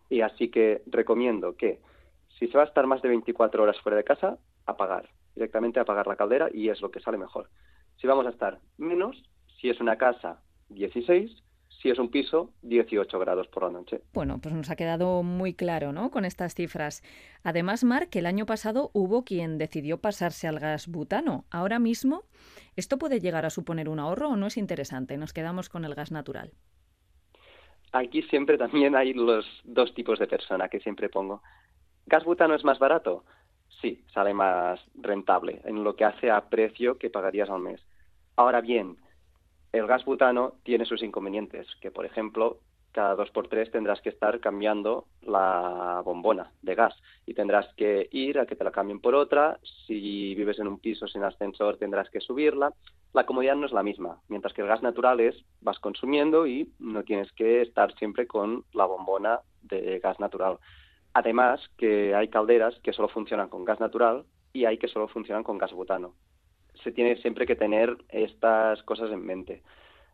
Y 0.10 0.22
así 0.22 0.50
que 0.50 0.82
recomiendo 0.88 1.56
que 1.56 1.80
si 2.40 2.48
se 2.48 2.58
va 2.58 2.64
a 2.64 2.68
estar 2.68 2.86
más 2.88 3.02
de 3.02 3.10
24 3.10 3.64
horas 3.64 3.80
fuera 3.82 3.98
de 3.98 4.04
casa, 4.04 4.38
apagar, 4.66 5.10
directamente 5.36 5.80
apagar 5.80 6.08
la 6.08 6.16
caldera 6.16 6.50
y 6.54 6.70
es 6.70 6.82
lo 6.82 6.92
que 6.92 7.00
sale 7.00 7.18
mejor. 7.18 7.50
Si 7.98 8.08
vamos 8.08 8.26
a 8.26 8.30
estar 8.30 8.60
menos, 8.78 9.24
si 9.60 9.70
es 9.70 9.80
una 9.80 9.98
casa, 9.98 10.42
16, 10.70 11.44
si 11.82 11.90
es 11.90 12.00
un 12.00 12.10
piso, 12.10 12.52
18 12.64 13.20
grados 13.20 13.48
por 13.48 13.64
la 13.64 13.70
noche. 13.70 14.02
Bueno, 14.14 14.40
pues 14.42 14.54
nos 14.54 14.70
ha 14.70 14.76
quedado 14.76 15.24
muy 15.24 15.54
claro, 15.54 15.92
¿no? 15.92 16.10
Con 16.10 16.26
estas 16.26 16.56
cifras. 16.56 17.04
Además, 17.44 17.84
Marc, 17.84 18.16
el 18.16 18.26
año 18.26 18.46
pasado 18.46 18.90
hubo 18.94 19.24
quien 19.24 19.58
decidió 19.58 20.00
pasarse 20.00 20.48
al 20.48 20.60
gas 20.60 20.88
butano. 20.88 21.46
Ahora 21.52 21.80
mismo, 21.80 22.24
¿esto 22.76 22.98
puede 22.98 23.20
llegar 23.20 23.46
a 23.46 23.50
suponer 23.50 23.90
un 23.90 24.00
ahorro 24.00 24.30
o 24.30 24.36
no 24.36 24.48
es 24.48 24.58
interesante? 24.58 25.18
Nos 25.18 25.34
quedamos 25.34 25.70
con 25.70 25.86
el 25.86 25.96
gas 25.96 26.12
natural. 26.12 26.52
Aquí 27.92 28.24
siempre 28.24 28.58
también 28.58 28.96
hay 28.96 29.14
los 29.14 29.46
dos 29.64 29.94
tipos 29.94 30.20
de 30.20 30.28
persona 30.28 30.68
que 30.68 30.80
siempre 30.80 31.08
pongo. 31.08 31.42
¿Gas 32.08 32.24
butano 32.24 32.54
es 32.54 32.64
más 32.64 32.78
barato? 32.78 33.24
Sí, 33.82 34.04
sale 34.14 34.34
más 34.34 34.80
rentable 34.94 35.62
en 35.66 35.84
lo 35.84 35.96
que 35.96 36.06
hace 36.06 36.30
a 36.30 36.50
precio 36.50 36.98
que 36.98 37.10
pagarías 37.10 37.50
al 37.50 37.62
mes. 37.62 37.82
Ahora 38.36 38.62
bien, 38.62 38.98
el 39.72 39.88
gas 39.88 40.06
butano 40.06 40.54
tiene 40.64 40.86
sus 40.86 41.02
inconvenientes, 41.02 41.68
que 41.82 41.92
por 41.92 42.06
ejemplo, 42.06 42.60
cada 42.92 43.16
dos 43.16 43.30
por 43.32 43.50
tres 43.50 43.72
tendrás 43.72 44.00
que 44.02 44.10
estar 44.10 44.40
cambiando 44.40 45.08
la 45.22 46.02
bombona 46.06 46.52
de 46.62 46.76
gas 46.76 46.96
y 47.26 47.34
tendrás 47.34 47.68
que 47.76 48.08
ir 48.12 48.40
a 48.40 48.46
que 48.46 48.56
te 48.56 48.64
la 48.64 48.72
cambien 48.72 49.02
por 49.02 49.16
otra. 49.16 49.60
Si 49.86 50.34
vives 50.36 50.60
en 50.60 50.68
un 50.68 50.80
piso 50.80 51.08
sin 51.08 51.24
ascensor 51.24 51.78
tendrás 51.78 52.10
que 52.10 52.22
subirla. 52.22 52.72
La 53.14 53.26
comodidad 53.26 53.56
no 53.56 53.66
es 53.66 53.74
la 53.74 53.84
misma, 53.84 54.22
mientras 54.30 54.54
que 54.54 54.62
el 54.62 54.68
gas 54.68 54.82
natural 54.82 55.20
es 55.20 55.36
vas 55.60 55.80
consumiendo 55.80 56.46
y 56.48 56.72
no 56.80 57.04
tienes 57.04 57.32
que 57.34 57.62
estar 57.64 57.94
siempre 57.96 58.28
con 58.28 58.64
la 58.74 58.86
bombona 58.86 59.40
de 59.64 60.00
gas 60.00 60.20
natural. 60.20 60.60
Además 61.16 61.60
que 61.78 62.14
hay 62.14 62.28
calderas 62.28 62.80
que 62.84 62.94
solo 62.94 63.10
funcionan 63.10 63.50
con 63.50 63.66
gas 63.66 63.80
natural 63.80 64.26
y 64.54 64.66
hay 64.66 64.78
que 64.78 64.88
solo 64.88 65.08
funcionan 65.08 65.44
con 65.44 65.58
gas 65.58 65.74
butano 65.74 66.14
se 66.84 66.92
tiene 66.92 67.18
siempre 67.18 67.46
que 67.46 67.56
tener 67.56 67.98
estas 68.10 68.82
cosas 68.84 69.12
en 69.12 69.26
mente. 69.26 69.64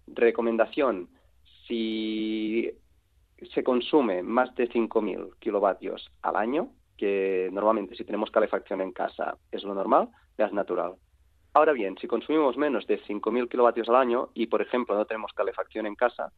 Recomendación, 0.07 1.09
si 1.67 2.71
se 3.53 3.63
consume 3.63 4.23
más 4.23 4.53
de 4.55 4.69
5.000 4.69 5.35
kilovatios 5.39 6.09
al 6.21 6.35
año, 6.35 6.69
que 6.97 7.49
normalmente 7.51 7.95
si 7.95 8.05
tenemos 8.05 8.31
calefacción 8.31 8.81
en 8.81 8.91
casa 8.91 9.37
es 9.51 9.63
lo 9.63 9.73
normal, 9.73 10.09
gas 10.37 10.53
natural. 10.53 10.95
Ahora 11.53 11.73
bien, 11.73 11.97
si 11.99 12.07
consumimos 12.07 12.55
menos 12.55 12.87
de 12.87 13.01
5.000 13.01 13.49
kilovatios 13.49 13.89
al 13.89 13.95
año 13.95 14.29
y, 14.33 14.47
por 14.47 14.61
ejemplo, 14.61 14.95
no 14.95 15.05
tenemos 15.05 15.33
calefacción 15.33 15.85
en 15.85 15.95
casa, 15.95 16.31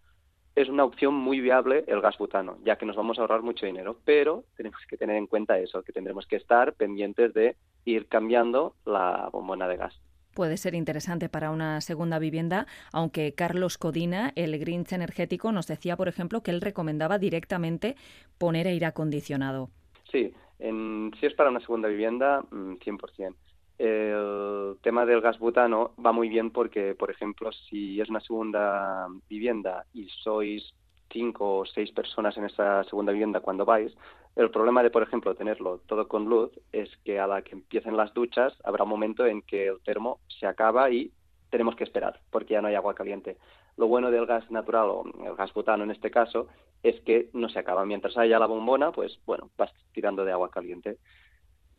es 0.56 0.70
una 0.70 0.84
opción 0.84 1.14
muy 1.14 1.40
viable 1.40 1.84
el 1.88 2.02
gas 2.02 2.18
butano, 2.18 2.58
ya 2.64 2.78
que 2.78 2.86
nos 2.86 2.96
vamos 2.96 3.18
a 3.18 3.22
ahorrar 3.22 3.42
mucho 3.42 3.66
dinero, 3.66 3.98
pero 4.06 4.44
tenemos 4.56 4.80
que 4.88 4.98
tener 4.98 5.16
en 5.16 5.28
cuenta 5.28 5.58
eso, 5.60 5.82
que 5.84 5.94
tendremos 5.94 6.28
que 6.28 6.36
estar 6.36 6.74
pendientes 6.74 7.34
de 7.34 7.56
ir 7.86 8.08
cambiando 8.08 8.76
la 8.86 9.30
bombona 9.32 9.68
de 9.68 9.78
gas 9.78 10.00
puede 10.34 10.58
ser 10.58 10.74
interesante 10.74 11.30
para 11.30 11.52
una 11.52 11.80
segunda 11.82 12.18
vivienda, 12.18 12.66
aunque 12.92 13.36
Carlos 13.36 13.78
Codina, 13.78 14.34
el 14.36 14.58
Grinch 14.58 14.92
energético, 14.92 15.52
nos 15.52 15.68
decía, 15.68 15.96
por 15.96 16.08
ejemplo, 16.08 16.42
que 16.42 16.50
él 16.50 16.60
recomendaba 16.60 17.20
directamente 17.20 17.96
poner 18.40 18.66
aire 18.66 18.88
acondicionado. 18.88 19.70
Sí, 20.12 20.34
si 20.60 21.26
es 21.26 21.34
para 21.36 21.50
una 21.50 21.60
segunda 21.60 21.88
vivienda, 21.88 22.42
100%. 22.52 23.36
El 23.78 24.78
tema 24.82 25.06
del 25.06 25.22
gas 25.22 25.40
butano 25.40 25.92
va 26.04 26.12
muy 26.12 26.30
bien 26.30 26.52
porque, 26.52 26.96
por 26.96 27.10
ejemplo, 27.10 27.52
si 27.52 28.00
es 28.00 28.10
una 28.10 28.20
segunda 28.22 29.08
vivienda 29.30 29.86
y 29.94 30.08
sois 30.24 30.74
cinco 31.12 31.60
o 31.60 31.66
seis 31.66 31.92
personas 31.92 32.36
en 32.38 32.46
esa 32.46 32.84
segunda 32.86 33.12
vivienda 33.12 33.40
cuando 33.40 33.66
vais, 33.66 33.94
el 34.36 34.50
problema 34.50 34.82
de, 34.82 34.90
por 34.90 35.04
ejemplo, 35.04 35.36
tenerlo 35.36 35.80
todo 35.86 36.08
con 36.08 36.26
luz 36.26 36.52
es 36.72 36.90
que 37.04 37.20
a 37.20 37.28
la 37.28 37.44
que 37.44 37.54
empiecen 37.54 37.96
las 37.96 38.14
duchas 38.14 38.54
habrá 38.64 38.84
un 38.84 38.90
momento 38.90 39.26
en 39.26 39.44
que 39.44 39.68
el 39.68 39.80
termo 39.82 40.20
se 40.28 40.48
acaba 40.48 40.90
y 40.90 41.12
tenemos 41.52 41.76
que 41.76 41.84
esperar 41.84 42.20
porque 42.32 42.54
ya 42.54 42.62
no 42.62 42.68
hay 42.68 42.76
agua 42.76 42.96
caliente. 42.96 43.38
Lo 43.78 43.88
bueno 43.88 44.10
del 44.10 44.26
gas 44.26 44.50
natural 44.50 44.90
o 44.90 45.04
el 45.24 45.36
gas 45.36 45.54
butano 45.54 45.84
en 45.84 45.92
este 45.92 46.10
caso 46.10 46.48
es 46.82 47.00
que 47.02 47.30
no 47.34 47.48
se 47.48 47.60
acaba. 47.60 47.86
Mientras 47.86 48.18
haya 48.18 48.40
la 48.40 48.48
bombona, 48.48 48.92
pues 48.92 49.20
bueno, 49.26 49.50
vas 49.58 49.72
tirando 49.94 50.26
de 50.26 50.32
agua 50.32 50.50
caliente. 50.50 50.98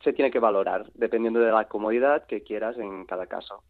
Se 0.05 0.13
tiene 0.13 0.31
que 0.31 0.39
valorar 0.39 0.93
dependiendo 0.95 1.41
de 1.41 1.51
la 1.51 1.67
comodidad 1.67 2.27
que 2.27 2.43
quieras 2.43 2.77
en 2.79 3.07
cada 3.07 3.27
caso. 3.27 3.65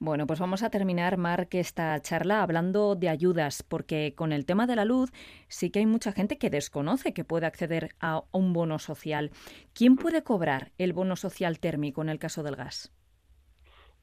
Bueno, 0.00 0.28
pues 0.28 0.38
vamos 0.38 0.62
a 0.62 0.70
terminar, 0.70 1.16
Marc, 1.16 1.54
esta 1.54 2.00
charla 2.00 2.44
hablando 2.44 2.94
de 2.94 3.08
ayudas, 3.08 3.64
porque 3.64 4.14
con 4.14 4.32
el 4.32 4.46
tema 4.46 4.68
de 4.68 4.76
la 4.76 4.84
luz 4.84 5.10
sí 5.48 5.70
que 5.70 5.80
hay 5.80 5.86
mucha 5.86 6.12
gente 6.12 6.38
que 6.38 6.50
desconoce 6.50 7.12
que 7.12 7.24
puede 7.24 7.46
acceder 7.46 7.90
a 8.00 8.22
un 8.30 8.52
bono 8.52 8.78
social. 8.78 9.30
¿Quién 9.74 9.96
puede 9.96 10.22
cobrar 10.22 10.70
el 10.78 10.92
bono 10.92 11.16
social 11.16 11.58
térmico 11.58 12.00
en 12.00 12.10
el 12.10 12.20
caso 12.20 12.44
del 12.44 12.54
gas? 12.54 12.92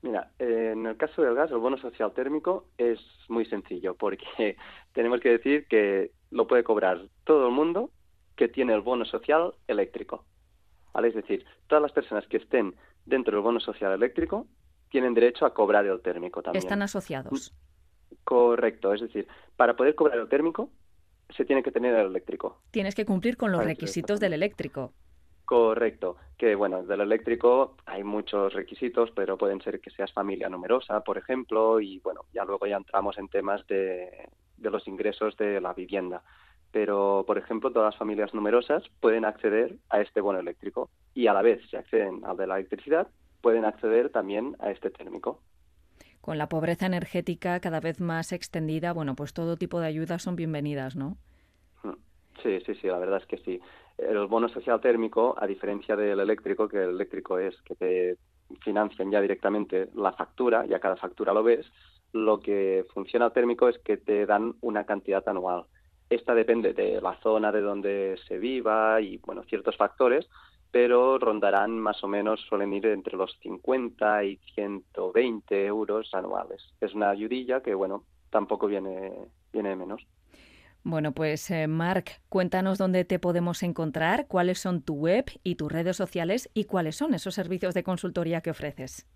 Mira, 0.01 0.31
en 0.37 0.85
el 0.85 0.97
caso 0.97 1.21
del 1.21 1.33
gas, 1.33 1.49
el 1.51 1.57
bono 1.57 1.77
social 1.77 2.11
térmico 2.13 2.65
es 2.77 2.99
muy 3.29 3.45
sencillo, 3.45 3.95
porque 3.95 4.57
tenemos 4.93 5.21
que 5.21 5.29
decir 5.29 5.65
que 5.67 6.11
lo 6.29 6.45
puede 6.45 6.65
cobrar 6.65 7.07
todo 7.23 7.47
el 7.47 7.53
mundo 7.53 7.89
que 8.35 8.49
tiene 8.49 8.73
el 8.73 8.81
bono 8.81 9.05
social 9.05 9.53
eléctrico. 9.65 10.25
¿Vale? 10.95 11.09
Es 11.09 11.15
decir, 11.15 11.45
todas 11.67 11.81
las 11.81 11.91
personas 11.91 12.25
que 12.27 12.37
estén 12.37 12.73
dentro 13.05 13.35
del 13.35 13.43
bono 13.43 13.59
social 13.59 13.91
eléctrico 13.91 14.47
tienen 14.89 15.13
derecho 15.13 15.45
a 15.45 15.53
cobrar 15.53 15.85
el 15.85 16.01
térmico 16.01 16.41
también. 16.41 16.63
Están 16.63 16.81
asociados. 16.81 17.53
Correcto, 18.23 18.93
es 18.93 19.01
decir, 19.01 19.27
para 19.57 19.75
poder 19.75 19.93
cobrar 19.93 20.17
el 20.19 20.29
térmico 20.29 20.69
se 21.35 21.43
tiene 21.43 21.63
que 21.63 21.71
tener 21.73 21.93
el 21.95 22.05
eléctrico. 22.07 22.61
Tienes 22.71 22.95
que 22.95 23.05
cumplir 23.05 23.35
con 23.35 23.51
los 23.51 23.65
requisitos 23.65 24.21
del 24.21 24.31
eléctrico. 24.31 24.93
Correcto, 25.43 26.15
que 26.37 26.55
bueno, 26.55 26.83
del 26.83 27.01
eléctrico 27.01 27.75
hay 27.85 28.05
muchos 28.05 28.53
requisitos, 28.53 29.11
pero 29.11 29.37
pueden 29.37 29.61
ser 29.61 29.81
que 29.81 29.89
seas 29.89 30.13
familia 30.13 30.47
numerosa, 30.47 31.01
por 31.01 31.17
ejemplo, 31.17 31.81
y 31.81 31.99
bueno, 31.99 32.21
ya 32.33 32.45
luego 32.45 32.67
ya 32.67 32.77
entramos 32.77 33.17
en 33.17 33.27
temas 33.27 33.67
de, 33.67 34.29
de 34.55 34.69
los 34.69 34.87
ingresos 34.87 35.35
de 35.35 35.59
la 35.59 35.73
vivienda. 35.73 36.23
Pero, 36.75 37.23
por 37.25 37.37
ejemplo, 37.37 37.71
todas 37.71 37.93
las 37.93 37.97
familias 37.97 38.33
numerosas 38.33 38.83
pueden 38.99 39.23
acceder 39.23 39.77
a 39.89 40.01
este 40.01 40.19
bono 40.19 40.39
eléctrico 40.39 40.89
y 41.13 41.27
a 41.27 41.33
la 41.33 41.41
vez, 41.41 41.61
si 41.69 41.77
acceden 41.77 42.25
al 42.25 42.35
de 42.35 42.47
la 42.47 42.57
electricidad, 42.57 43.07
pueden 43.39 43.63
acceder 43.63 44.09
también 44.09 44.57
a 44.59 44.71
este 44.71 44.89
térmico. 44.89 45.39
Con 46.19 46.37
la 46.37 46.49
pobreza 46.49 46.85
energética 46.85 47.61
cada 47.61 47.79
vez 47.79 48.01
más 48.01 48.33
extendida, 48.33 48.91
bueno, 48.91 49.15
pues 49.15 49.33
todo 49.33 49.55
tipo 49.55 49.79
de 49.79 49.87
ayudas 49.87 50.21
son 50.21 50.35
bienvenidas, 50.35 50.97
¿no? 50.97 51.15
Mm. 51.83 51.93
Sí, 52.43 52.59
sí, 52.65 52.75
sí, 52.75 52.87
la 52.87 52.99
verdad 52.99 53.21
es 53.21 53.25
que 53.25 53.37
sí. 53.37 53.61
El 53.97 54.27
bono 54.27 54.49
social 54.49 54.81
térmico, 54.81 55.33
a 55.39 55.47
diferencia 55.47 55.95
del 55.95 56.19
eléctrico, 56.19 56.67
que 56.67 56.83
el 56.83 56.89
eléctrico 56.89 57.39
es 57.39 57.55
que 57.61 57.75
te 57.75 58.17
financian 58.65 59.09
ya 59.11 59.21
directamente 59.21 59.87
la 59.95 60.11
factura, 60.11 60.65
ya 60.65 60.81
cada 60.81 60.97
factura 60.97 61.31
lo 61.31 61.41
ves, 61.41 61.71
lo 62.11 62.41
que 62.41 62.85
funciona 62.93 63.29
térmico 63.29 63.69
es 63.69 63.79
que 63.79 63.95
te 63.95 64.25
dan 64.25 64.55
una 64.59 64.83
cantidad 64.85 65.23
anual. 65.29 65.67
Esta 66.09 66.35
depende 66.35 66.73
de 66.73 67.01
la 67.01 67.19
zona 67.21 67.51
de 67.51 67.61
donde 67.61 68.19
se 68.27 68.37
viva 68.37 69.01
y, 69.01 69.17
bueno, 69.17 69.43
ciertos 69.43 69.75
factores, 69.75 70.27
pero 70.71 71.17
rondarán 71.17 71.79
más 71.79 72.03
o 72.03 72.07
menos, 72.07 72.41
suelen 72.49 72.73
ir 72.73 72.85
entre 72.87 73.17
los 73.17 73.37
50 73.41 74.23
y 74.25 74.37
120 74.55 75.65
euros 75.65 76.13
anuales. 76.13 76.61
Es 76.81 76.93
una 76.93 77.09
ayudilla 77.09 77.61
que, 77.61 77.73
bueno, 77.73 78.03
tampoco 78.29 78.67
viene, 78.67 79.13
viene 79.53 79.75
menos. 79.75 80.05
Bueno, 80.83 81.13
pues 81.13 81.49
eh, 81.49 81.65
Marc, 81.67 82.21
cuéntanos 82.29 82.77
dónde 82.77 83.05
te 83.05 83.17
podemos 83.17 83.63
encontrar, 83.63 84.27
cuáles 84.27 84.59
son 84.59 84.83
tu 84.83 84.93
web 84.93 85.25
y 85.41 85.55
tus 85.55 85.71
redes 85.71 85.97
sociales 85.97 86.51
y 86.53 86.65
cuáles 86.65 86.95
son 86.95 87.15
esos 87.15 87.33
servicios 87.33 87.73
de 87.73 87.81
consultoría 87.81 88.41
que 88.41 88.51
ofreces. 88.51 89.07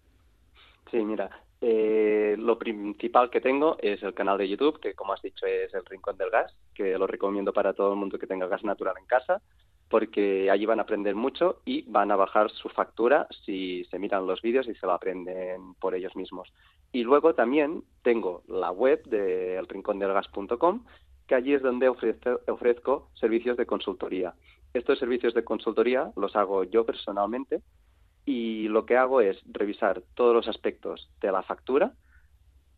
Sí, 0.90 0.98
mira, 1.06 1.30
eh, 1.62 2.36
lo 2.38 2.58
principal 2.58 3.30
que 3.30 3.42
tengo 3.42 3.78
es 3.80 4.02
el 4.02 4.14
canal 4.14 4.38
de 4.38 4.48
YouTube, 4.48 4.80
que 4.80 4.94
como 4.94 5.14
has 5.14 5.22
dicho 5.22 5.46
es 5.46 5.74
el 5.74 5.86
Rincón 5.86 6.18
del 6.18 6.30
Gas, 6.30 6.56
que 6.74 6.98
lo 6.98 7.06
recomiendo 7.06 7.52
para 7.52 7.74
todo 7.74 7.94
el 7.94 8.00
mundo 8.00 8.18
que 8.18 8.28
tenga 8.28 8.48
gas 8.48 8.64
natural 8.64 8.96
en 8.98 9.06
casa, 9.06 9.42
porque 9.90 10.50
allí 10.50 10.66
van 10.66 10.80
a 10.80 10.84
aprender 10.84 11.16
mucho 11.16 11.62
y 11.66 11.82
van 11.84 12.12
a 12.12 12.16
bajar 12.16 12.50
su 12.52 12.70
factura 12.70 13.28
si 13.46 13.84
se 13.86 14.00
miran 14.00 14.28
los 14.28 14.42
vídeos 14.42 14.68
y 14.68 14.76
se 14.76 14.86
lo 14.86 14.94
aprenden 14.94 15.74
por 15.76 15.96
ellos 15.96 16.16
mismos. 16.16 16.54
Y 16.94 17.04
luego 17.04 17.34
también 17.34 17.84
tengo 18.04 18.44
la 18.48 18.72
web 18.72 19.04
de 19.06 19.58
elrincondelgas.com, 19.58 20.86
que 21.28 21.36
allí 21.36 21.54
es 21.54 21.62
donde 21.62 21.90
ofrezco, 21.90 22.40
ofrezco 22.48 23.10
servicios 23.16 23.58
de 23.58 23.66
consultoría. 23.66 24.34
Estos 24.74 25.00
servicios 25.00 25.34
de 25.34 25.44
consultoría 25.44 26.12
los 26.16 26.36
hago 26.36 26.64
yo 26.64 26.86
personalmente 26.86 27.62
y 28.30 28.68
lo 28.68 28.86
que 28.86 28.96
hago 28.96 29.22
es 29.22 29.42
revisar 29.52 30.04
todos 30.14 30.36
los 30.36 30.48
aspectos 30.48 31.10
de 31.20 31.32
la 31.32 31.42
factura, 31.42 31.94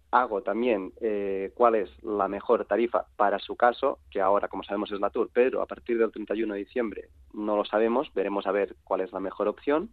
hago 0.09 0.43
también 0.43 0.93
eh, 1.01 1.51
cuál 1.55 1.75
es 1.75 1.89
la 2.01 2.29
mejor 2.29 2.63
tarifa 2.63 3.07
para 3.17 3.37
su 3.37 3.57
caso, 3.57 3.99
que 4.09 4.21
ahora, 4.21 4.47
como 4.47 4.63
sabemos, 4.63 4.93
es 4.93 5.01
la 5.01 5.09
Tour, 5.09 5.29
pero 5.33 5.61
a 5.61 5.65
partir 5.65 5.97
del 5.97 6.09
31 6.09 6.53
de 6.53 6.59
diciembre 6.61 7.09
no 7.33 7.57
lo 7.57 7.65
sabemos, 7.65 8.13
veremos 8.13 8.47
a 8.47 8.53
ver 8.53 8.77
cuál 8.85 9.01
es 9.01 9.11
la 9.11 9.19
mejor 9.19 9.49
opción. 9.49 9.91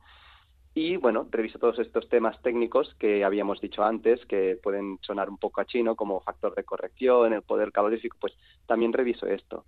Y 0.75 0.97
bueno, 0.97 1.27
reviso 1.29 1.59
todos 1.59 1.81
estos 1.81 2.09
temas 2.09 2.41
técnicos 2.41 2.95
que 3.01 3.25
habíamos 3.25 3.61
dicho 3.61 3.83
antes, 3.83 4.25
que 4.27 4.57
pueden 4.63 5.01
sonar 5.03 5.29
un 5.29 5.39
poco 5.39 5.61
a 5.61 5.65
chino, 5.65 5.97
como 5.97 6.21
factor 6.21 6.55
de 6.55 6.63
corrección, 6.63 7.33
el 7.33 7.43
poder 7.43 7.73
calorífico, 7.73 8.17
pues 8.21 8.33
también 8.69 8.93
reviso 8.93 9.27
esto. 9.27 9.65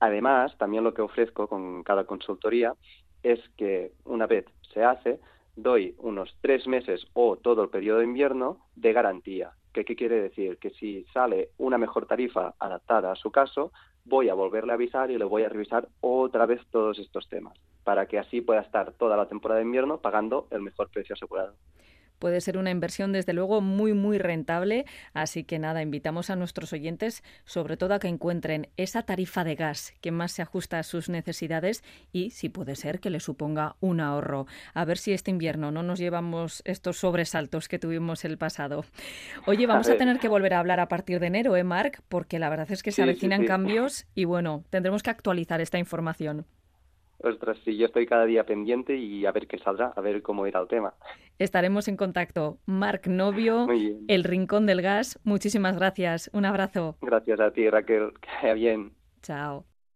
Además, 0.00 0.56
también 0.56 0.84
lo 0.84 0.94
que 0.94 1.02
ofrezco 1.02 1.48
con 1.48 1.82
cada 1.82 2.04
consultoría 2.04 2.74
es 3.24 3.40
que 3.56 3.90
una 4.04 4.26
vez 4.28 4.44
se 4.72 4.84
hace, 4.84 5.18
doy 5.56 5.96
unos 5.98 6.36
tres 6.40 6.68
meses 6.68 7.04
o 7.14 7.36
todo 7.36 7.64
el 7.64 7.70
periodo 7.70 7.98
de 7.98 8.04
invierno 8.04 8.58
de 8.76 8.92
garantía. 8.92 9.52
¿Qué, 9.72 9.84
¿Qué 9.84 9.96
quiere 9.96 10.22
decir? 10.22 10.58
Que 10.58 10.70
si 10.70 11.04
sale 11.12 11.50
una 11.58 11.78
mejor 11.78 12.06
tarifa 12.06 12.54
adaptada 12.60 13.10
a 13.10 13.16
su 13.16 13.32
caso, 13.32 13.72
voy 14.04 14.28
a 14.28 14.34
volverle 14.34 14.72
a 14.72 14.74
avisar 14.76 15.10
y 15.10 15.18
le 15.18 15.24
voy 15.24 15.42
a 15.42 15.48
revisar 15.48 15.88
otra 16.00 16.46
vez 16.46 16.60
todos 16.70 16.98
estos 16.98 17.28
temas 17.28 17.58
para 17.82 18.06
que 18.06 18.18
así 18.18 18.40
pueda 18.40 18.60
estar 18.60 18.92
toda 18.92 19.16
la 19.16 19.26
temporada 19.26 19.58
de 19.58 19.66
invierno 19.66 19.98
pagando 19.98 20.46
el 20.50 20.60
mejor 20.60 20.90
precio 20.90 21.14
asegurado 21.14 21.54
puede 22.24 22.40
ser 22.40 22.56
una 22.56 22.70
inversión 22.70 23.12
desde 23.12 23.34
luego 23.34 23.60
muy 23.60 23.92
muy 23.92 24.16
rentable, 24.16 24.86
así 25.12 25.44
que 25.44 25.58
nada, 25.58 25.82
invitamos 25.82 26.30
a 26.30 26.36
nuestros 26.36 26.72
oyentes 26.72 27.22
sobre 27.44 27.76
todo 27.76 27.92
a 27.92 27.98
que 27.98 28.08
encuentren 28.08 28.70
esa 28.78 29.02
tarifa 29.02 29.44
de 29.44 29.56
gas 29.56 29.92
que 30.00 30.10
más 30.10 30.32
se 30.32 30.40
ajusta 30.40 30.78
a 30.78 30.84
sus 30.84 31.10
necesidades 31.10 31.84
y 32.12 32.30
si 32.30 32.48
puede 32.48 32.76
ser 32.76 33.00
que 33.00 33.10
le 33.10 33.20
suponga 33.20 33.76
un 33.80 34.00
ahorro. 34.00 34.46
A 34.72 34.86
ver 34.86 34.96
si 34.96 35.12
este 35.12 35.32
invierno 35.32 35.70
no 35.70 35.82
nos 35.82 35.98
llevamos 35.98 36.62
estos 36.64 36.96
sobresaltos 36.96 37.68
que 37.68 37.78
tuvimos 37.78 38.24
el 38.24 38.38
pasado. 38.38 38.86
Oye, 39.44 39.66
vamos 39.66 39.90
a, 39.90 39.98
tener 39.98 40.18
que 40.18 40.28
volver 40.28 40.54
a 40.54 40.60
hablar 40.60 40.80
a 40.80 40.88
partir 40.88 41.20
de 41.20 41.26
enero, 41.26 41.58
¿eh, 41.58 41.62
Marc? 41.62 42.00
Porque 42.08 42.38
la 42.38 42.48
verdad 42.48 42.72
es 42.72 42.82
que 42.82 42.90
se 42.90 43.02
avecinan 43.02 43.44
cambios 43.44 44.06
y 44.14 44.24
bueno, 44.24 44.64
tendremos 44.70 45.02
que 45.02 45.10
actualizar 45.10 45.60
esta 45.60 45.78
información. 45.78 46.46
Ostras, 47.18 47.56
sí, 47.64 47.76
yo 47.76 47.86
estoy 47.86 48.06
cada 48.06 48.26
día 48.26 48.44
pendiente 48.44 48.96
y 48.96 49.24
a 49.24 49.32
ver 49.32 49.46
qué 49.46 49.58
saldrá, 49.58 49.92
a 49.96 50.00
ver 50.00 50.22
cómo 50.22 50.46
irá 50.46 50.60
el 50.60 50.68
tema. 50.68 50.94
Estaremos 51.38 51.88
en 51.88 51.96
contacto. 51.96 52.58
Marc 52.66 53.06
Novio, 53.06 53.66
El 54.08 54.24
Rincón 54.24 54.66
del 54.66 54.82
Gas, 54.82 55.18
muchísimas 55.24 55.76
gracias. 55.76 56.30
Un 56.32 56.44
abrazo. 56.44 56.96
Gracias 57.00 57.40
a 57.40 57.50
ti, 57.50 57.68
Raquel. 57.68 58.12
Que 58.40 58.54
bien. 58.54 58.92
Chao. 59.22 59.64